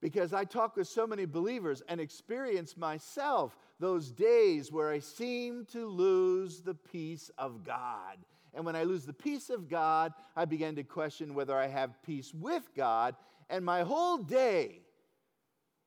Because 0.00 0.32
I 0.32 0.44
talk 0.44 0.76
with 0.76 0.88
so 0.88 1.06
many 1.06 1.24
believers 1.24 1.82
and 1.88 2.00
experience 2.00 2.76
myself 2.76 3.56
those 3.78 4.10
days 4.10 4.72
where 4.72 4.90
I 4.90 4.98
seem 4.98 5.66
to 5.72 5.86
lose 5.86 6.60
the 6.60 6.74
peace 6.74 7.30
of 7.38 7.64
God. 7.64 8.18
And 8.56 8.64
when 8.64 8.74
I 8.74 8.82
lose 8.82 9.06
the 9.06 9.12
peace 9.12 9.50
of 9.50 9.68
God, 9.68 10.12
I 10.34 10.44
begin 10.44 10.74
to 10.74 10.82
question 10.82 11.34
whether 11.34 11.56
I 11.56 11.68
have 11.68 12.02
peace 12.02 12.34
with 12.34 12.68
God. 12.74 13.14
And 13.48 13.64
my 13.64 13.82
whole 13.82 14.18
day 14.18 14.80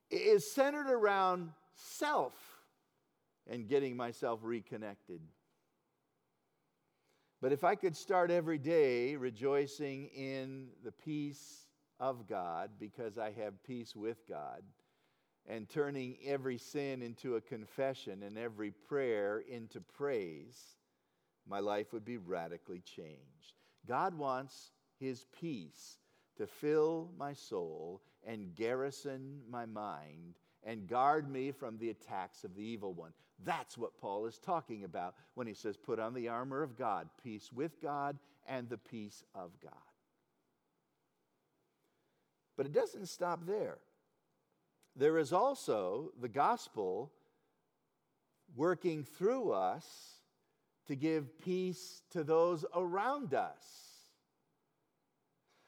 is 0.10 0.50
centered 0.50 0.90
around 0.90 1.50
self 1.76 2.34
and 3.50 3.68
getting 3.68 3.98
myself 3.98 4.40
reconnected 4.44 5.20
but 7.42 7.54
if 7.54 7.64
I 7.64 7.76
could 7.76 7.96
start 7.96 8.32
every 8.32 8.58
day 8.58 9.16
rejoicing 9.16 10.08
in 10.08 10.70
the 10.84 10.92
peace 10.92 11.68
of 12.00 12.28
God 12.28 12.72
because 12.80 13.18
I 13.18 13.32
have 13.32 13.64
peace 13.64 13.96
with 13.96 14.28
God, 14.28 14.62
and 15.48 15.70
turning 15.70 16.18
every 16.26 16.58
sin 16.58 17.02
into 17.02 17.36
a 17.36 17.42
confession 17.42 18.24
and 18.24 18.38
every 18.38 18.72
prayer 18.72 19.40
into 19.50 19.80
praise, 19.80 20.76
my 21.50 21.60
life 21.60 21.92
would 21.94 22.06
be 22.06 22.18
radically 22.18 22.82
changed. 22.82 23.56
God 23.88 24.14
wants 24.18 24.72
His 25.00 25.26
peace 25.40 25.98
to 26.38 26.48
fill 26.48 27.10
my 27.18 27.34
soul 27.34 28.02
and 28.26 28.56
garrison 28.56 29.42
my 29.50 29.66
mind 29.66 30.36
and 30.64 30.88
guard 30.88 31.30
me 31.30 31.52
from 31.52 31.78
the 31.78 31.90
attacks 31.90 32.44
of 32.44 32.56
the 32.56 32.64
evil 32.64 32.94
one. 32.94 33.12
That's 33.44 33.78
what 33.78 34.00
Paul 34.00 34.26
is 34.26 34.38
talking 34.38 34.84
about 34.84 35.16
when 35.36 35.48
he 35.48 35.54
says, 35.54 35.78
Put 35.78 36.00
on 36.00 36.14
the 36.14 36.28
armor 36.28 36.62
of 36.62 36.78
God, 36.78 37.10
peace 37.24 37.52
with 37.54 37.82
God 37.82 38.18
and 38.48 38.70
the 38.70 38.78
peace 38.78 39.24
of 39.34 39.52
God. 39.62 39.74
But 42.58 42.66
it 42.66 42.74
doesn't 42.74 43.08
stop 43.08 43.46
there. 43.46 43.78
There 44.96 45.18
is 45.18 45.32
also 45.32 46.12
the 46.20 46.28
gospel 46.28 47.14
working 48.56 49.04
through 49.04 49.52
us 49.52 50.19
to 50.90 50.96
give 50.96 51.40
peace 51.40 52.02
to 52.10 52.24
those 52.24 52.66
around 52.76 53.36
us. 53.36 53.64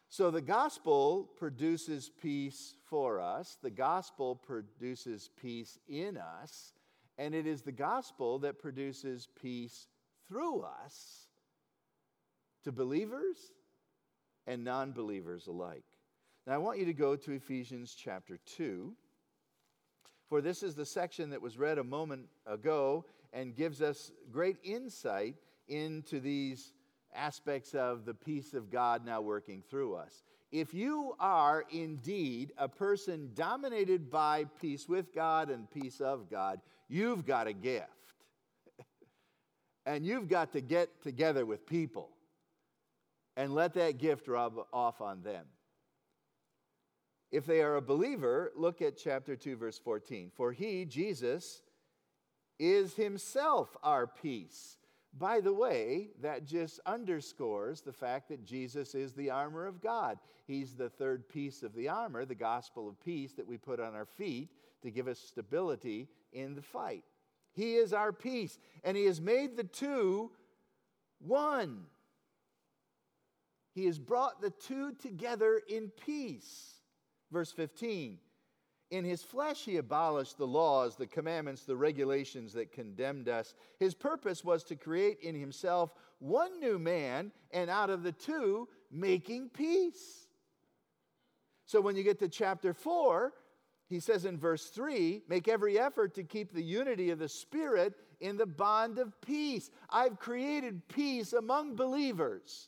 So 0.10 0.32
the 0.32 0.42
gospel 0.42 1.30
produces 1.38 2.10
peace 2.10 2.74
for 2.90 3.22
us, 3.22 3.56
the 3.62 3.70
gospel 3.70 4.36
produces 4.36 5.30
peace 5.40 5.78
in 5.88 6.18
us, 6.18 6.74
and 7.20 7.36
it 7.36 7.46
is 7.46 7.62
the 7.62 7.72
gospel 7.72 8.40
that 8.40 8.60
produces 8.60 9.28
peace 9.40 9.86
through 10.28 10.64
us 10.64 11.28
to 12.64 12.72
believers 12.72 13.38
and 14.48 14.64
non 14.64 14.92
believers 14.92 15.46
alike. 15.46 15.86
Now, 16.48 16.56
I 16.56 16.58
want 16.58 16.80
you 16.80 16.86
to 16.86 16.94
go 16.94 17.16
to 17.16 17.32
Ephesians 17.32 17.96
chapter 17.96 18.40
2, 18.58 18.92
for 20.28 20.42
this 20.42 20.64
is 20.64 20.74
the 20.74 20.86
section 20.86 21.30
that 21.30 21.44
was 21.44 21.60
read 21.60 21.78
a 21.78 21.84
moment 21.84 22.26
ago 22.48 23.06
and 23.34 23.56
gives 23.56 23.82
us 23.82 24.12
great 24.32 24.58
insight 24.64 25.36
into 25.68 26.20
these 26.20 26.74
aspects 27.14 27.74
of 27.74 28.06
the 28.06 28.14
peace 28.14 28.54
of 28.54 28.70
God 28.70 29.06
now 29.06 29.22
working 29.22 29.64
through 29.70 29.96
us. 29.96 30.24
If 30.52 30.74
you 30.74 31.16
are 31.20 31.64
indeed 31.72 32.52
a 32.58 32.68
person 32.68 33.32
dominated 33.34 34.12
by 34.12 34.46
peace 34.60 34.88
with 34.88 35.14
God 35.14 35.50
and 35.50 35.70
peace 35.72 36.02
of 36.02 36.30
God, 36.30 36.60
you've 36.90 37.26
got 37.26 37.48
a 37.48 37.54
gift. 37.54 37.88
and 39.86 40.06
you've 40.06 40.28
got 40.28 40.52
to 40.54 40.62
get 40.62 41.02
together 41.02 41.46
with 41.46 41.66
people 41.66 42.10
and 43.38 43.56
let 43.56 43.74
that 43.76 43.98
gift 43.98 44.28
rub 44.28 44.54
off 44.74 45.00
on 45.00 45.24
them. 45.24 45.46
If 47.32 47.46
they 47.46 47.62
are 47.62 47.78
a 47.78 47.82
believer, 47.82 48.52
look 48.58 48.82
at 48.82 48.98
chapter 48.98 49.38
2, 49.38 49.56
verse 49.56 49.80
14. 49.80 50.32
For 50.36 50.52
he, 50.52 50.84
Jesus, 50.84 51.62
is 52.62 52.94
himself 52.94 53.76
our 53.82 54.06
peace. 54.06 54.78
By 55.18 55.42
the 55.42 55.52
way, 55.52 56.12
that 56.22 56.46
just 56.46 56.80
underscores 56.86 57.82
the 57.82 57.92
fact 57.92 58.30
that 58.30 58.46
Jesus 58.46 58.94
is 58.96 59.14
the 59.14 59.32
armor 59.32 59.66
of 59.66 59.82
God. 59.82 60.20
He's 60.46 60.76
the 60.76 60.90
third 60.90 61.28
piece 61.28 61.64
of 61.64 61.74
the 61.74 61.90
armor, 61.90 62.24
the 62.24 62.36
gospel 62.36 62.88
of 62.88 63.04
peace 63.04 63.34
that 63.34 63.48
we 63.48 63.58
put 63.58 63.80
on 63.80 63.96
our 63.96 64.06
feet 64.06 64.50
to 64.84 64.92
give 64.92 65.08
us 65.08 65.20
stability 65.20 66.08
in 66.32 66.56
the 66.56 66.62
fight. 66.62 67.04
He 67.52 67.76
is 67.76 67.94
our 67.94 68.14
peace, 68.14 68.60
and 68.84 68.96
He 68.96 69.06
has 69.06 69.20
made 69.20 69.58
the 69.58 69.66
two 69.66 70.32
one. 71.20 71.86
He 73.74 73.86
has 73.86 74.00
brought 74.00 74.42
the 74.42 74.52
two 74.52 74.94
together 74.94 75.62
in 75.68 75.92
peace. 76.06 76.76
Verse 77.32 77.52
15 77.52 78.20
In 78.92 79.06
his 79.06 79.24
flesh, 79.24 79.64
he 79.64 79.78
abolished 79.78 80.38
the 80.38 80.46
laws, 80.46 80.98
the 80.98 81.08
commandments, 81.08 81.64
the 81.64 81.78
regulations 81.78 82.52
that 82.54 82.74
condemned 82.74 83.30
us. 83.30 83.56
His 83.80 83.94
purpose 83.94 84.44
was 84.44 84.66
to 84.66 84.76
create 84.76 85.22
in 85.22 85.34
himself 85.34 85.94
one 86.20 86.60
new 86.60 86.78
man, 86.78 87.32
and 87.52 87.70
out 87.70 87.90
of 87.90 88.04
the 88.04 88.12
two, 88.12 88.68
making 88.92 89.50
peace. 89.50 90.28
So 91.66 91.80
when 91.80 91.96
you 91.96 92.04
get 92.04 92.20
to 92.20 92.28
chapter 92.28 92.74
4, 92.74 93.32
he 93.88 94.02
says 94.02 94.26
in 94.26 94.38
verse 94.38 94.68
3 94.68 95.24
make 95.30 95.48
every 95.48 95.80
effort 95.80 96.14
to 96.16 96.24
keep 96.24 96.54
the 96.54 96.64
unity 96.64 97.10
of 97.12 97.20
the 97.20 97.30
Spirit 97.30 97.94
in 98.20 98.38
the 98.38 98.46
bond 98.46 99.00
of 99.00 99.20
peace. 99.22 99.72
I've 99.90 100.20
created 100.20 100.88
peace 100.90 101.32
among 101.34 101.76
believers. 101.76 102.68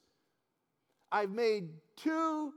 I've 1.12 1.32
made 1.32 1.70
two 1.98 2.54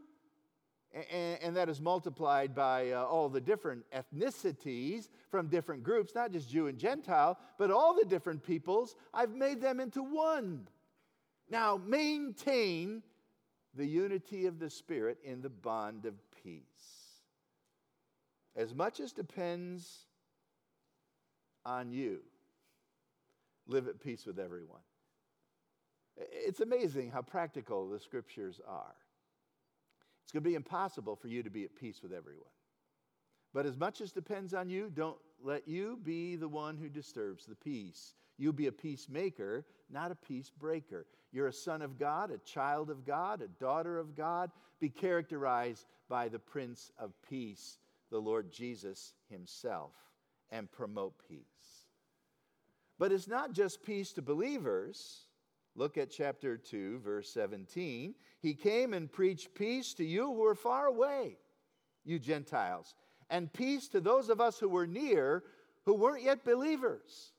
and, 0.96 1.38
and 1.42 1.56
that 1.56 1.68
is 1.68 1.80
multiplied 1.80 2.54
by 2.54 2.92
uh, 2.92 3.04
all 3.04 3.28
the 3.28 3.40
different 3.40 3.84
ethnicities 3.92 5.08
from 5.30 5.48
different 5.48 5.82
groups, 5.82 6.14
not 6.14 6.32
just 6.32 6.48
Jew 6.48 6.68
and 6.68 6.78
Gentile, 6.78 7.38
but 7.58 7.70
all 7.70 7.94
the 7.94 8.04
different 8.04 8.42
peoples. 8.42 8.96
I've 9.12 9.34
made 9.34 9.60
them 9.60 9.80
into 9.80 10.02
one. 10.02 10.68
Now, 11.50 11.80
maintain 11.84 13.02
the 13.74 13.86
unity 13.86 14.46
of 14.46 14.58
the 14.58 14.70
Spirit 14.70 15.18
in 15.22 15.42
the 15.42 15.50
bond 15.50 16.06
of 16.06 16.14
peace. 16.42 16.62
As 18.56 18.74
much 18.74 19.00
as 19.00 19.12
depends 19.12 20.06
on 21.66 21.92
you, 21.92 22.20
live 23.66 23.86
at 23.86 24.00
peace 24.00 24.24
with 24.24 24.38
everyone. 24.38 24.80
It's 26.16 26.60
amazing 26.60 27.10
how 27.10 27.20
practical 27.20 27.88
the 27.90 28.00
scriptures 28.00 28.60
are. 28.66 28.94
It's 30.26 30.32
going 30.32 30.42
to 30.42 30.50
be 30.50 30.56
impossible 30.56 31.14
for 31.14 31.28
you 31.28 31.44
to 31.44 31.50
be 31.50 31.62
at 31.62 31.76
peace 31.76 32.02
with 32.02 32.12
everyone. 32.12 32.50
But 33.54 33.64
as 33.64 33.76
much 33.76 34.00
as 34.00 34.10
depends 34.10 34.54
on 34.54 34.68
you, 34.68 34.90
don't 34.92 35.16
let 35.40 35.68
you 35.68 36.00
be 36.02 36.34
the 36.34 36.48
one 36.48 36.76
who 36.76 36.88
disturbs 36.88 37.46
the 37.46 37.54
peace. 37.54 38.14
You 38.36 38.52
be 38.52 38.66
a 38.66 38.72
peacemaker, 38.72 39.64
not 39.88 40.10
a 40.10 40.16
peace 40.16 40.50
breaker. 40.50 41.06
You're 41.30 41.46
a 41.46 41.52
son 41.52 41.80
of 41.80 41.96
God, 41.96 42.32
a 42.32 42.38
child 42.38 42.90
of 42.90 43.06
God, 43.06 43.40
a 43.40 43.46
daughter 43.46 44.00
of 44.00 44.16
God. 44.16 44.50
Be 44.80 44.88
characterized 44.88 45.86
by 46.08 46.26
the 46.26 46.40
Prince 46.40 46.90
of 46.98 47.12
Peace, 47.28 47.78
the 48.10 48.18
Lord 48.18 48.50
Jesus 48.50 49.14
Himself, 49.30 49.92
and 50.50 50.70
promote 50.72 51.14
peace. 51.28 51.86
But 52.98 53.12
it's 53.12 53.28
not 53.28 53.52
just 53.52 53.84
peace 53.84 54.12
to 54.14 54.22
believers. 54.22 55.25
Look 55.76 55.98
at 55.98 56.10
chapter 56.10 56.56
2, 56.56 57.00
verse 57.00 57.30
17. 57.30 58.14
He 58.40 58.54
came 58.54 58.94
and 58.94 59.12
preached 59.12 59.54
peace 59.54 59.92
to 59.94 60.04
you 60.04 60.24
who 60.24 60.44
are 60.44 60.54
far 60.54 60.86
away, 60.86 61.36
you 62.04 62.18
Gentiles, 62.18 62.94
and 63.28 63.52
peace 63.52 63.88
to 63.88 64.00
those 64.00 64.30
of 64.30 64.40
us 64.40 64.58
who 64.58 64.68
were 64.68 64.86
near 64.86 65.44
who 65.84 65.94
weren't 65.94 66.24
yet 66.24 66.44
believers. 66.44 67.32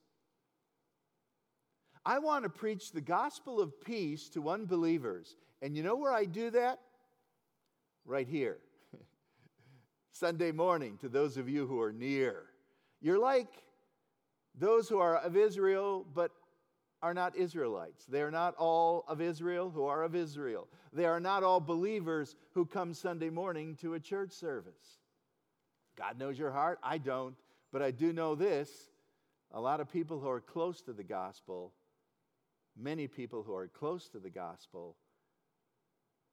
I 2.06 2.19
want 2.19 2.43
to 2.43 2.50
preach 2.50 2.91
the 2.91 3.02
gospel 3.02 3.60
of 3.60 3.82
peace 3.82 4.30
to 4.30 4.50
unbelievers. 4.50 5.36
And 5.62 5.76
you 5.76 5.84
know 5.84 5.97
where 5.97 6.13
I 6.13 6.23
do 6.23 6.50
that? 6.52 6.80
Right 8.06 8.28
here. 8.28 8.60
Sunday 10.13 10.54
morning 10.54 10.97
to 11.02 11.10
those 11.10 11.36
of 11.36 11.50
you 11.50 11.67
who 11.67 11.82
are 11.82 11.91
near. 11.91 12.45
You're 13.02 13.19
like 13.19 13.50
those 14.58 14.88
who 14.88 15.00
are 15.00 15.17
of 15.17 15.36
Israel, 15.36 16.06
but 16.15 16.32
are 17.02 17.14
not 17.14 17.36
Israelites. 17.36 18.06
They 18.06 18.22
are 18.22 18.32
not 18.32 18.56
all 18.56 19.06
of 19.08 19.22
Israel 19.22 19.70
who 19.70 19.86
are 19.86 20.04
of 20.04 20.16
Israel. 20.16 20.68
They 20.94 21.06
are 21.06 21.20
not 21.20 21.44
all 21.44 21.60
believers 21.60 22.36
who 22.54 22.66
come 22.66 22.94
Sunday 22.94 23.30
morning 23.30 23.76
to 23.82 23.94
a 23.94 24.00
church 24.00 24.32
service. 24.32 25.00
God 25.98 26.18
knows 26.18 26.38
your 26.38 26.52
heart. 26.52 26.80
I 26.84 26.98
don't. 26.98 27.36
But 27.72 27.82
I 27.82 27.92
do 27.92 28.14
know 28.14 28.36
this 28.36 28.90
a 29.54 29.62
lot 29.62 29.80
of 29.80 29.92
people 29.92 30.20
who 30.20 30.30
are 30.30 30.42
close 30.42 30.82
to 30.82 30.94
the 30.94 31.04
gospel, 31.04 31.74
many 32.78 33.08
people 33.08 33.44
who 33.44 33.56
are 33.56 33.68
close 33.68 34.10
to 34.10 34.20
the 34.20 34.30
gospel, 34.30 34.96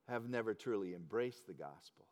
have 0.09 0.29
never 0.29 0.55
truly 0.55 0.94
embraced 0.94 1.46
the 1.46 1.53
gospel. 1.53 2.07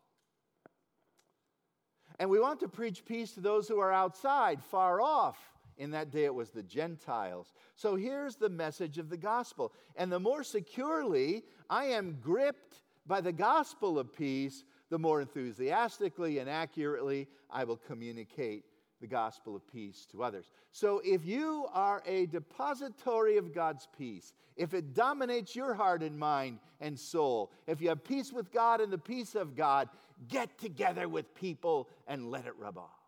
And 2.18 2.30
we 2.30 2.38
want 2.38 2.60
to 2.60 2.68
preach 2.68 3.04
peace 3.04 3.32
to 3.32 3.40
those 3.40 3.66
who 3.68 3.80
are 3.80 3.92
outside, 3.92 4.62
far 4.62 5.00
off 5.00 5.38
in 5.82 5.90
that 5.90 6.12
day, 6.12 6.24
it 6.24 6.34
was 6.34 6.50
the 6.50 6.62
Gentiles. 6.62 7.52
So 7.74 7.96
here's 7.96 8.36
the 8.36 8.48
message 8.48 8.98
of 8.98 9.10
the 9.10 9.16
gospel. 9.16 9.72
And 9.96 10.12
the 10.12 10.20
more 10.20 10.44
securely 10.44 11.42
I 11.68 11.86
am 11.86 12.18
gripped 12.20 12.82
by 13.04 13.20
the 13.20 13.32
gospel 13.32 13.98
of 13.98 14.12
peace, 14.12 14.62
the 14.90 14.98
more 14.98 15.20
enthusiastically 15.20 16.38
and 16.38 16.48
accurately 16.48 17.26
I 17.50 17.64
will 17.64 17.78
communicate 17.78 18.64
the 19.00 19.08
gospel 19.08 19.56
of 19.56 19.66
peace 19.66 20.06
to 20.12 20.22
others. 20.22 20.48
So 20.70 21.02
if 21.04 21.26
you 21.26 21.66
are 21.72 22.00
a 22.06 22.26
depository 22.26 23.36
of 23.36 23.52
God's 23.52 23.88
peace, 23.98 24.32
if 24.56 24.74
it 24.74 24.94
dominates 24.94 25.56
your 25.56 25.74
heart 25.74 26.04
and 26.04 26.16
mind 26.16 26.60
and 26.80 26.96
soul, 26.96 27.50
if 27.66 27.80
you 27.80 27.88
have 27.88 28.04
peace 28.04 28.32
with 28.32 28.52
God 28.52 28.80
and 28.80 28.92
the 28.92 28.98
peace 28.98 29.34
of 29.34 29.56
God, 29.56 29.88
get 30.28 30.56
together 30.58 31.08
with 31.08 31.34
people 31.34 31.88
and 32.06 32.30
let 32.30 32.46
it 32.46 32.52
rub 32.56 32.78
off. 32.78 33.00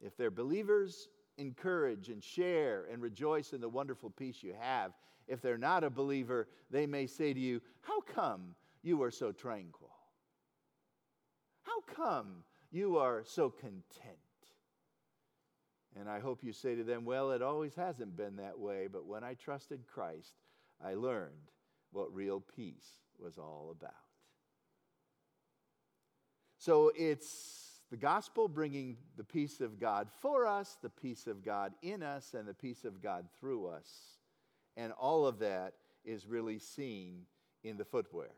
If 0.00 0.16
they're 0.16 0.30
believers, 0.30 1.08
encourage 1.38 2.08
and 2.08 2.22
share 2.22 2.86
and 2.90 3.02
rejoice 3.02 3.52
in 3.52 3.60
the 3.60 3.68
wonderful 3.68 4.10
peace 4.10 4.42
you 4.42 4.54
have. 4.58 4.92
If 5.26 5.40
they're 5.40 5.58
not 5.58 5.84
a 5.84 5.90
believer, 5.90 6.48
they 6.70 6.86
may 6.86 7.06
say 7.06 7.32
to 7.32 7.40
you, 7.40 7.60
How 7.82 8.00
come 8.00 8.54
you 8.82 9.02
are 9.02 9.10
so 9.10 9.32
tranquil? 9.32 9.90
How 11.62 11.80
come 11.94 12.44
you 12.70 12.98
are 12.98 13.22
so 13.24 13.50
content? 13.50 13.84
And 15.98 16.08
I 16.08 16.20
hope 16.20 16.44
you 16.44 16.52
say 16.52 16.74
to 16.74 16.84
them, 16.84 17.04
Well, 17.04 17.32
it 17.32 17.42
always 17.42 17.74
hasn't 17.74 18.16
been 18.16 18.36
that 18.36 18.58
way, 18.58 18.88
but 18.90 19.06
when 19.06 19.24
I 19.24 19.34
trusted 19.34 19.86
Christ, 19.86 20.34
I 20.84 20.94
learned 20.94 21.50
what 21.92 22.14
real 22.14 22.40
peace 22.56 23.00
was 23.18 23.38
all 23.38 23.74
about. 23.76 23.94
So 26.58 26.92
it's 26.94 27.69
the 27.90 27.96
gospel 27.96 28.48
bringing 28.48 28.96
the 29.16 29.24
peace 29.24 29.60
of 29.60 29.80
God 29.80 30.08
for 30.20 30.46
us, 30.46 30.78
the 30.80 30.90
peace 30.90 31.26
of 31.26 31.44
God 31.44 31.72
in 31.82 32.02
us, 32.02 32.34
and 32.34 32.46
the 32.46 32.54
peace 32.54 32.84
of 32.84 33.02
God 33.02 33.26
through 33.38 33.66
us. 33.66 33.90
And 34.76 34.92
all 34.92 35.26
of 35.26 35.40
that 35.40 35.74
is 36.04 36.26
really 36.26 36.58
seen 36.58 37.22
in 37.64 37.76
the 37.76 37.84
footwear. 37.84 38.30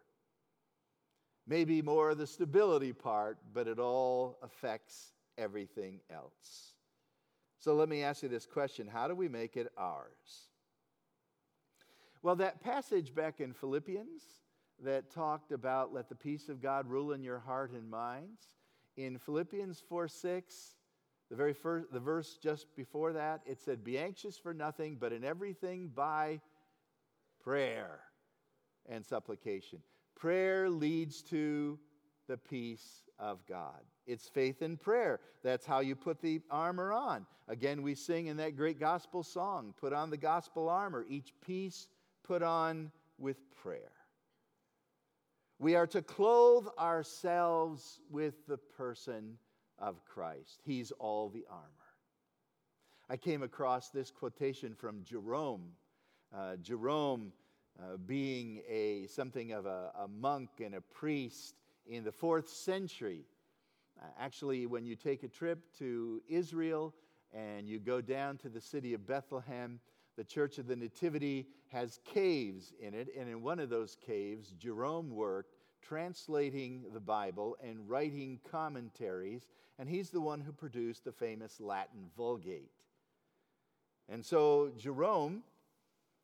Maybe 1.46 1.82
more 1.82 2.10
of 2.10 2.18
the 2.18 2.26
stability 2.26 2.92
part, 2.92 3.38
but 3.52 3.68
it 3.68 3.78
all 3.78 4.38
affects 4.42 5.12
everything 5.36 6.00
else. 6.10 6.72
So 7.58 7.74
let 7.74 7.88
me 7.88 8.02
ask 8.02 8.22
you 8.22 8.28
this 8.28 8.46
question 8.46 8.86
How 8.86 9.06
do 9.06 9.14
we 9.14 9.28
make 9.28 9.56
it 9.56 9.70
ours? 9.76 10.48
Well, 12.22 12.36
that 12.36 12.62
passage 12.62 13.14
back 13.14 13.40
in 13.40 13.52
Philippians 13.52 14.22
that 14.84 15.10
talked 15.10 15.52
about 15.52 15.92
let 15.92 16.08
the 16.08 16.14
peace 16.14 16.48
of 16.48 16.62
God 16.62 16.88
rule 16.88 17.12
in 17.12 17.22
your 17.22 17.40
heart 17.40 17.72
and 17.72 17.90
minds, 17.90 18.42
in 18.96 19.18
Philippians 19.18 19.82
4 19.88 20.08
6, 20.08 20.74
the 21.30 21.36
very 21.36 21.54
first, 21.54 21.92
the 21.92 22.00
verse 22.00 22.38
just 22.42 22.66
before 22.76 23.12
that, 23.14 23.40
it 23.46 23.58
said, 23.58 23.82
Be 23.82 23.98
anxious 23.98 24.36
for 24.36 24.52
nothing, 24.52 24.96
but 25.00 25.12
in 25.12 25.24
everything 25.24 25.88
by 25.94 26.40
prayer 27.42 28.00
and 28.88 29.04
supplication. 29.04 29.80
Prayer 30.14 30.68
leads 30.68 31.22
to 31.22 31.78
the 32.28 32.36
peace 32.36 33.02
of 33.18 33.44
God. 33.46 33.80
It's 34.06 34.28
faith 34.28 34.62
in 34.62 34.76
prayer. 34.76 35.20
That's 35.42 35.66
how 35.66 35.80
you 35.80 35.96
put 35.96 36.20
the 36.20 36.40
armor 36.50 36.92
on. 36.92 37.26
Again, 37.48 37.82
we 37.82 37.94
sing 37.94 38.26
in 38.26 38.36
that 38.38 38.56
great 38.56 38.78
gospel 38.78 39.22
song 39.22 39.74
put 39.80 39.92
on 39.92 40.10
the 40.10 40.16
gospel 40.16 40.68
armor, 40.68 41.04
each 41.08 41.32
piece 41.44 41.88
put 42.22 42.42
on 42.42 42.90
with 43.18 43.38
prayer. 43.62 43.92
We 45.62 45.76
are 45.76 45.86
to 45.86 46.02
clothe 46.02 46.66
ourselves 46.76 48.00
with 48.10 48.48
the 48.48 48.56
person 48.58 49.38
of 49.78 50.04
Christ. 50.04 50.60
He's 50.64 50.90
all 50.90 51.28
the 51.28 51.46
armor. 51.48 51.68
I 53.08 53.16
came 53.16 53.44
across 53.44 53.88
this 53.90 54.10
quotation 54.10 54.74
from 54.74 55.04
Jerome. 55.04 55.68
Uh, 56.36 56.56
Jerome, 56.56 57.32
uh, 57.80 57.96
being 57.96 58.62
a, 58.68 59.06
something 59.06 59.52
of 59.52 59.66
a, 59.66 59.92
a 60.00 60.08
monk 60.08 60.50
and 60.60 60.74
a 60.74 60.80
priest 60.80 61.54
in 61.86 62.02
the 62.02 62.10
fourth 62.10 62.48
century, 62.48 63.22
uh, 64.02 64.06
actually, 64.18 64.66
when 64.66 64.84
you 64.84 64.96
take 64.96 65.22
a 65.22 65.28
trip 65.28 65.60
to 65.78 66.20
Israel 66.28 66.92
and 67.32 67.68
you 67.68 67.78
go 67.78 68.00
down 68.00 68.36
to 68.38 68.48
the 68.48 68.60
city 68.60 68.94
of 68.94 69.06
Bethlehem, 69.06 69.78
the 70.22 70.28
Church 70.28 70.58
of 70.58 70.68
the 70.68 70.76
Nativity 70.76 71.48
has 71.72 71.98
caves 72.04 72.72
in 72.78 72.94
it, 72.94 73.08
and 73.18 73.28
in 73.28 73.42
one 73.42 73.58
of 73.58 73.70
those 73.70 73.96
caves, 74.06 74.52
Jerome 74.56 75.10
worked 75.10 75.56
translating 75.82 76.84
the 76.94 77.00
Bible 77.00 77.56
and 77.60 77.90
writing 77.90 78.38
commentaries, 78.48 79.48
and 79.80 79.88
he's 79.88 80.10
the 80.10 80.20
one 80.20 80.40
who 80.40 80.52
produced 80.52 81.04
the 81.04 81.10
famous 81.10 81.58
Latin 81.58 82.08
Vulgate. 82.16 82.70
And 84.08 84.24
so 84.24 84.70
Jerome, 84.78 85.42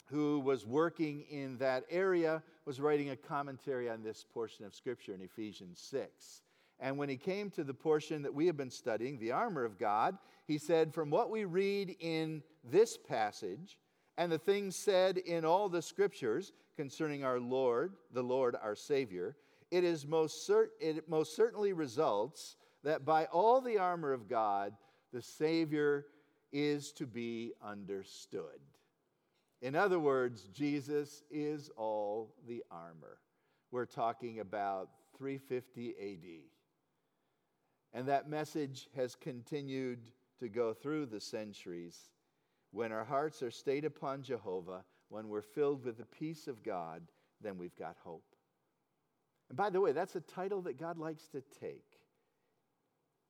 who 0.06 0.38
was 0.38 0.64
working 0.64 1.24
in 1.28 1.58
that 1.58 1.82
area, 1.90 2.40
was 2.66 2.78
writing 2.78 3.10
a 3.10 3.16
commentary 3.16 3.90
on 3.90 4.04
this 4.04 4.24
portion 4.32 4.64
of 4.64 4.76
Scripture 4.76 5.12
in 5.12 5.22
Ephesians 5.22 5.80
6. 5.80 6.42
And 6.78 6.96
when 6.96 7.08
he 7.08 7.16
came 7.16 7.50
to 7.50 7.64
the 7.64 7.74
portion 7.74 8.22
that 8.22 8.32
we 8.32 8.46
have 8.46 8.56
been 8.56 8.70
studying, 8.70 9.18
the 9.18 9.32
armor 9.32 9.64
of 9.64 9.76
God, 9.76 10.16
he 10.46 10.56
said, 10.56 10.94
From 10.94 11.10
what 11.10 11.30
we 11.30 11.44
read 11.44 11.96
in 11.98 12.44
this 12.62 12.96
passage 12.96 13.76
and 14.18 14.30
the 14.32 14.38
things 14.38 14.74
said 14.74 15.16
in 15.16 15.44
all 15.44 15.68
the 15.68 15.80
scriptures 15.80 16.52
concerning 16.76 17.24
our 17.24 17.38
Lord, 17.38 17.94
the 18.12 18.22
Lord 18.22 18.56
our 18.60 18.74
Savior, 18.74 19.36
it, 19.70 19.84
is 19.84 20.06
most 20.06 20.46
cert- 20.46 20.70
it 20.80 21.08
most 21.08 21.36
certainly 21.36 21.72
results 21.72 22.56
that 22.82 23.04
by 23.04 23.26
all 23.26 23.60
the 23.60 23.78
armor 23.78 24.12
of 24.12 24.28
God, 24.28 24.74
the 25.12 25.22
Savior 25.22 26.06
is 26.52 26.92
to 26.92 27.06
be 27.06 27.52
understood. 27.64 28.58
In 29.62 29.76
other 29.76 30.00
words, 30.00 30.48
Jesus 30.52 31.22
is 31.30 31.70
all 31.76 32.34
the 32.46 32.64
armor. 32.72 33.18
We're 33.70 33.86
talking 33.86 34.40
about 34.40 34.90
350 35.16 35.90
AD. 35.90 36.40
And 37.92 38.08
that 38.08 38.28
message 38.28 38.88
has 38.96 39.14
continued 39.14 40.10
to 40.40 40.48
go 40.48 40.72
through 40.72 41.06
the 41.06 41.20
centuries. 41.20 42.10
When 42.70 42.92
our 42.92 43.04
hearts 43.04 43.42
are 43.42 43.50
stayed 43.50 43.84
upon 43.84 44.22
Jehovah, 44.22 44.84
when 45.08 45.28
we're 45.28 45.42
filled 45.42 45.84
with 45.84 45.98
the 45.98 46.04
peace 46.04 46.48
of 46.48 46.62
God, 46.62 47.02
then 47.40 47.56
we've 47.56 47.76
got 47.76 47.96
hope. 48.04 48.34
And 49.48 49.56
by 49.56 49.70
the 49.70 49.80
way, 49.80 49.92
that's 49.92 50.16
a 50.16 50.20
title 50.20 50.60
that 50.62 50.78
God 50.78 50.98
likes 50.98 51.28
to 51.28 51.42
take. 51.60 51.84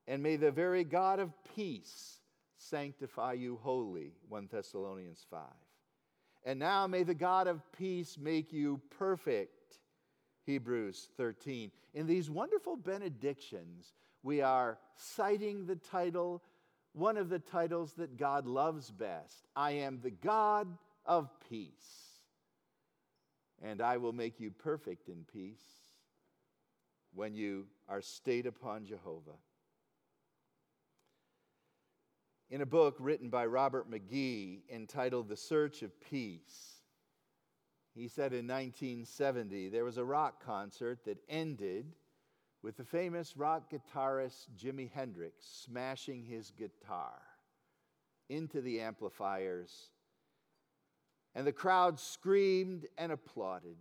And 0.06 0.22
may 0.22 0.36
the 0.36 0.50
very 0.50 0.84
God 0.84 1.20
of 1.20 1.32
peace 1.54 2.20
sanctify 2.56 3.34
you 3.34 3.58
wholly, 3.62 4.12
1 4.28 4.48
Thessalonians 4.50 5.24
5. 5.30 5.40
And 6.44 6.58
now 6.58 6.86
may 6.86 7.02
the 7.02 7.14
God 7.14 7.46
of 7.46 7.60
peace 7.72 8.16
make 8.18 8.52
you 8.52 8.80
perfect, 8.98 9.78
Hebrews 10.44 11.10
13. 11.16 11.70
In 11.94 12.06
these 12.06 12.30
wonderful 12.30 12.76
benedictions, 12.76 13.92
we 14.22 14.40
are 14.40 14.78
citing 14.96 15.66
the 15.66 15.76
title, 15.76 16.42
one 16.98 17.16
of 17.16 17.28
the 17.28 17.38
titles 17.38 17.92
that 17.94 18.16
God 18.16 18.46
loves 18.46 18.90
best 18.90 19.46
I 19.54 19.72
am 19.72 20.00
the 20.02 20.10
God 20.10 20.66
of 21.06 21.30
peace, 21.48 22.22
and 23.62 23.80
I 23.80 23.96
will 23.96 24.12
make 24.12 24.40
you 24.40 24.50
perfect 24.50 25.08
in 25.08 25.24
peace 25.32 25.62
when 27.14 27.34
you 27.34 27.66
are 27.88 28.02
stayed 28.02 28.46
upon 28.46 28.84
Jehovah. 28.84 29.38
In 32.50 32.62
a 32.62 32.66
book 32.66 32.96
written 32.98 33.28
by 33.28 33.46
Robert 33.46 33.90
McGee 33.90 34.60
entitled 34.70 35.28
The 35.28 35.36
Search 35.36 35.82
of 35.82 36.00
Peace, 36.00 36.78
he 37.94 38.08
said 38.08 38.32
in 38.32 38.46
1970 38.46 39.68
there 39.68 39.84
was 39.84 39.98
a 39.98 40.04
rock 40.04 40.44
concert 40.44 41.04
that 41.04 41.18
ended 41.28 41.92
with 42.68 42.76
the 42.76 42.84
famous 42.84 43.34
rock 43.34 43.72
guitarist 43.72 44.48
Jimi 44.54 44.90
Hendrix 44.92 45.36
smashing 45.64 46.22
his 46.22 46.50
guitar 46.50 47.18
into 48.28 48.60
the 48.60 48.82
amplifiers. 48.82 49.88
And 51.34 51.46
the 51.46 51.52
crowd 51.52 51.98
screamed 51.98 52.84
and 52.98 53.10
applauded. 53.10 53.78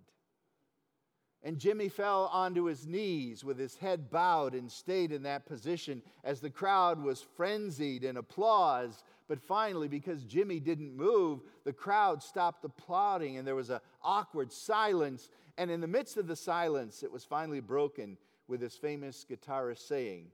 And 1.44 1.60
Jimi 1.60 1.92
fell 1.92 2.30
onto 2.32 2.64
his 2.64 2.88
knees 2.88 3.44
with 3.44 3.60
his 3.60 3.76
head 3.76 4.10
bowed 4.10 4.54
and 4.54 4.72
stayed 4.72 5.12
in 5.12 5.24
that 5.24 5.46
position 5.46 6.02
as 6.24 6.40
the 6.40 6.50
crowd 6.50 7.04
was 7.04 7.22
frenzied 7.36 8.06
in 8.06 8.16
applause. 8.16 9.04
But 9.28 9.42
finally, 9.42 9.90
because 9.90 10.24
Jimi 10.24 10.64
didn't 10.64 10.96
move, 10.96 11.42
the 11.66 11.74
crowd 11.74 12.24
stopped 12.24 12.64
applauding 12.64 13.36
and 13.36 13.46
there 13.46 13.54
was 13.54 13.70
an 13.70 13.82
awkward 14.02 14.54
silence. 14.54 15.28
And 15.58 15.70
in 15.70 15.82
the 15.82 15.88
midst 15.88 16.16
of 16.16 16.28
the 16.28 16.38
silence, 16.38 17.04
it 17.04 17.12
was 17.12 17.26
finally 17.26 17.60
broken 17.60 18.18
with 18.48 18.62
his 18.62 18.76
famous 18.76 19.26
guitarist 19.30 19.88
saying, 19.88 20.28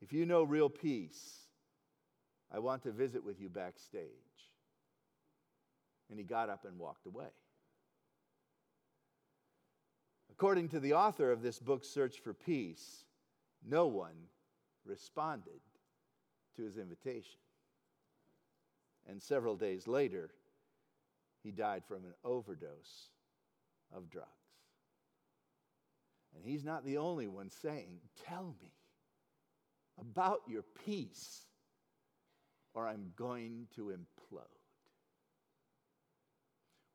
If 0.00 0.12
you 0.12 0.26
know 0.26 0.42
real 0.42 0.68
peace, 0.68 1.40
I 2.52 2.58
want 2.58 2.82
to 2.84 2.92
visit 2.92 3.24
with 3.24 3.40
you 3.40 3.48
backstage. 3.48 4.08
And 6.10 6.18
he 6.18 6.24
got 6.24 6.50
up 6.50 6.64
and 6.64 6.78
walked 6.78 7.06
away. 7.06 7.32
According 10.30 10.68
to 10.70 10.80
the 10.80 10.94
author 10.94 11.30
of 11.32 11.42
this 11.42 11.58
book, 11.58 11.84
Search 11.84 12.18
for 12.18 12.34
Peace, 12.34 13.04
no 13.66 13.86
one 13.86 14.28
responded 14.84 15.60
to 16.56 16.62
his 16.62 16.76
invitation. 16.76 17.38
And 19.08 19.20
several 19.22 19.56
days 19.56 19.86
later, 19.86 20.30
he 21.42 21.50
died 21.50 21.82
from 21.86 22.04
an 22.04 22.14
overdose 22.24 23.10
of 23.94 24.10
drugs. 24.10 24.28
And 26.34 26.44
he's 26.44 26.64
not 26.64 26.84
the 26.84 26.98
only 26.98 27.26
one 27.26 27.50
saying, 27.50 28.00
Tell 28.26 28.54
me 28.60 28.72
about 30.00 30.40
your 30.48 30.64
peace, 30.84 31.46
or 32.74 32.86
I'm 32.86 33.12
going 33.16 33.68
to 33.76 33.92
implode. 33.92 34.40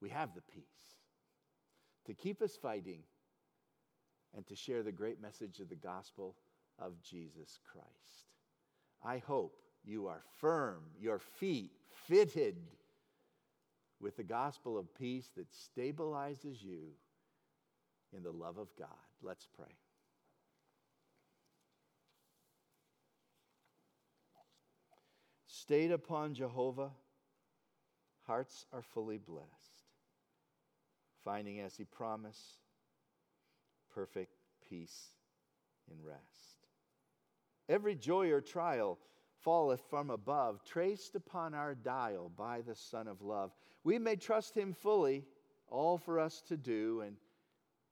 We 0.02 0.10
have 0.10 0.34
the 0.34 0.42
peace 0.42 0.64
to 2.06 2.14
keep 2.14 2.42
us 2.42 2.56
fighting 2.56 3.04
and 4.36 4.46
to 4.48 4.56
share 4.56 4.84
the 4.84 4.92
great 4.92 5.22
message 5.22 5.60
of 5.60 5.70
the 5.70 5.76
gospel 5.76 6.36
of 6.78 7.02
Jesus 7.02 7.60
Christ. 7.72 8.34
I 9.04 9.18
hope 9.20 9.56
you 9.84 10.08
are 10.08 10.24
firm, 10.40 10.84
your 11.00 11.20
feet 11.20 11.72
fitted 12.08 12.58
with 14.00 14.18
the 14.18 14.24
gospel 14.24 14.78
of 14.78 14.94
peace 14.96 15.30
that 15.36 15.48
stabilizes 15.52 16.62
you 16.62 16.92
in 18.16 18.24
the 18.24 18.32
love 18.32 18.58
of 18.58 18.68
God. 18.78 18.88
Let's 19.22 19.48
pray. 19.56 19.76
Stayed 25.48 25.92
upon 25.92 26.34
Jehovah, 26.34 26.92
hearts 28.26 28.66
are 28.74 28.82
fully 28.82 29.18
blessed, 29.18 29.84
finding 31.24 31.60
as 31.60 31.76
he 31.76 31.84
promised 31.84 32.58
perfect 33.94 34.34
peace 34.68 35.10
and 35.92 36.00
rest. 36.04 36.68
Every 37.68 37.94
joy 37.94 38.32
or 38.32 38.42
trial 38.42 38.98
falleth 39.44 39.82
from 39.90 40.10
above, 40.10 40.64
traced 40.64 41.16
upon 41.16 41.54
our 41.54 41.76
dial 41.76 42.32
by 42.36 42.62
the 42.62 42.76
Sun 42.76 43.08
of 43.08 43.22
Love. 43.22 43.52
We 43.84 44.00
may 44.00 44.16
trust 44.16 44.56
him 44.56 44.74
fully, 44.74 45.24
all 45.68 45.98
for 45.98 46.20
us 46.20 46.42
to 46.48 46.58
do, 46.58 47.02
and 47.02 47.16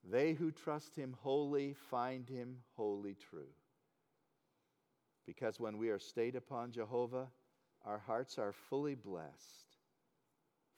they 0.10 0.34
who 0.34 0.52
trust 0.52 0.96
him 0.96 1.16
wholly 1.22 1.76
find 1.90 2.28
him 2.30 2.58
wholly 2.76 3.16
true. 3.30 3.54
Because 5.26 5.60
when 5.60 5.78
we 5.78 5.90
are 5.90 6.00
stayed 6.00 6.36
upon 6.36 6.72
Jehovah, 6.72 7.28
our 7.86 8.00
hearts 8.00 8.38
are 8.38 8.54
fully 8.54 8.96
blessed, 8.96 9.76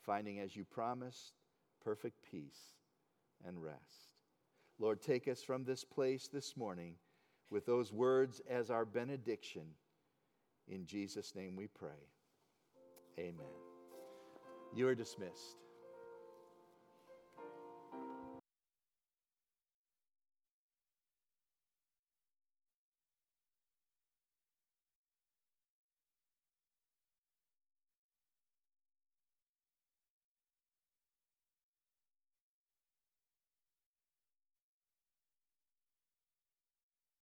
finding, 0.02 0.40
as 0.40 0.56
you 0.56 0.66
promised, 0.66 1.34
perfect 1.84 2.18
peace 2.30 2.74
and 3.46 3.62
rest. 3.62 4.16
Lord, 4.80 5.02
take 5.02 5.28
us 5.28 5.44
from 5.44 5.64
this 5.64 5.84
place 5.84 6.28
this 6.28 6.58
morning 6.58 6.96
with 7.52 7.66
those 7.66 7.94
words 7.94 8.42
as 8.50 8.70
our 8.70 8.86
benediction. 8.86 9.66
In 10.68 10.86
Jesus' 10.86 11.36
name 11.36 11.56
we 11.56 11.68
pray. 11.68 11.90
Amen. 13.20 13.46
You 14.74 14.88
are 14.88 14.96
dismissed. 14.96 15.69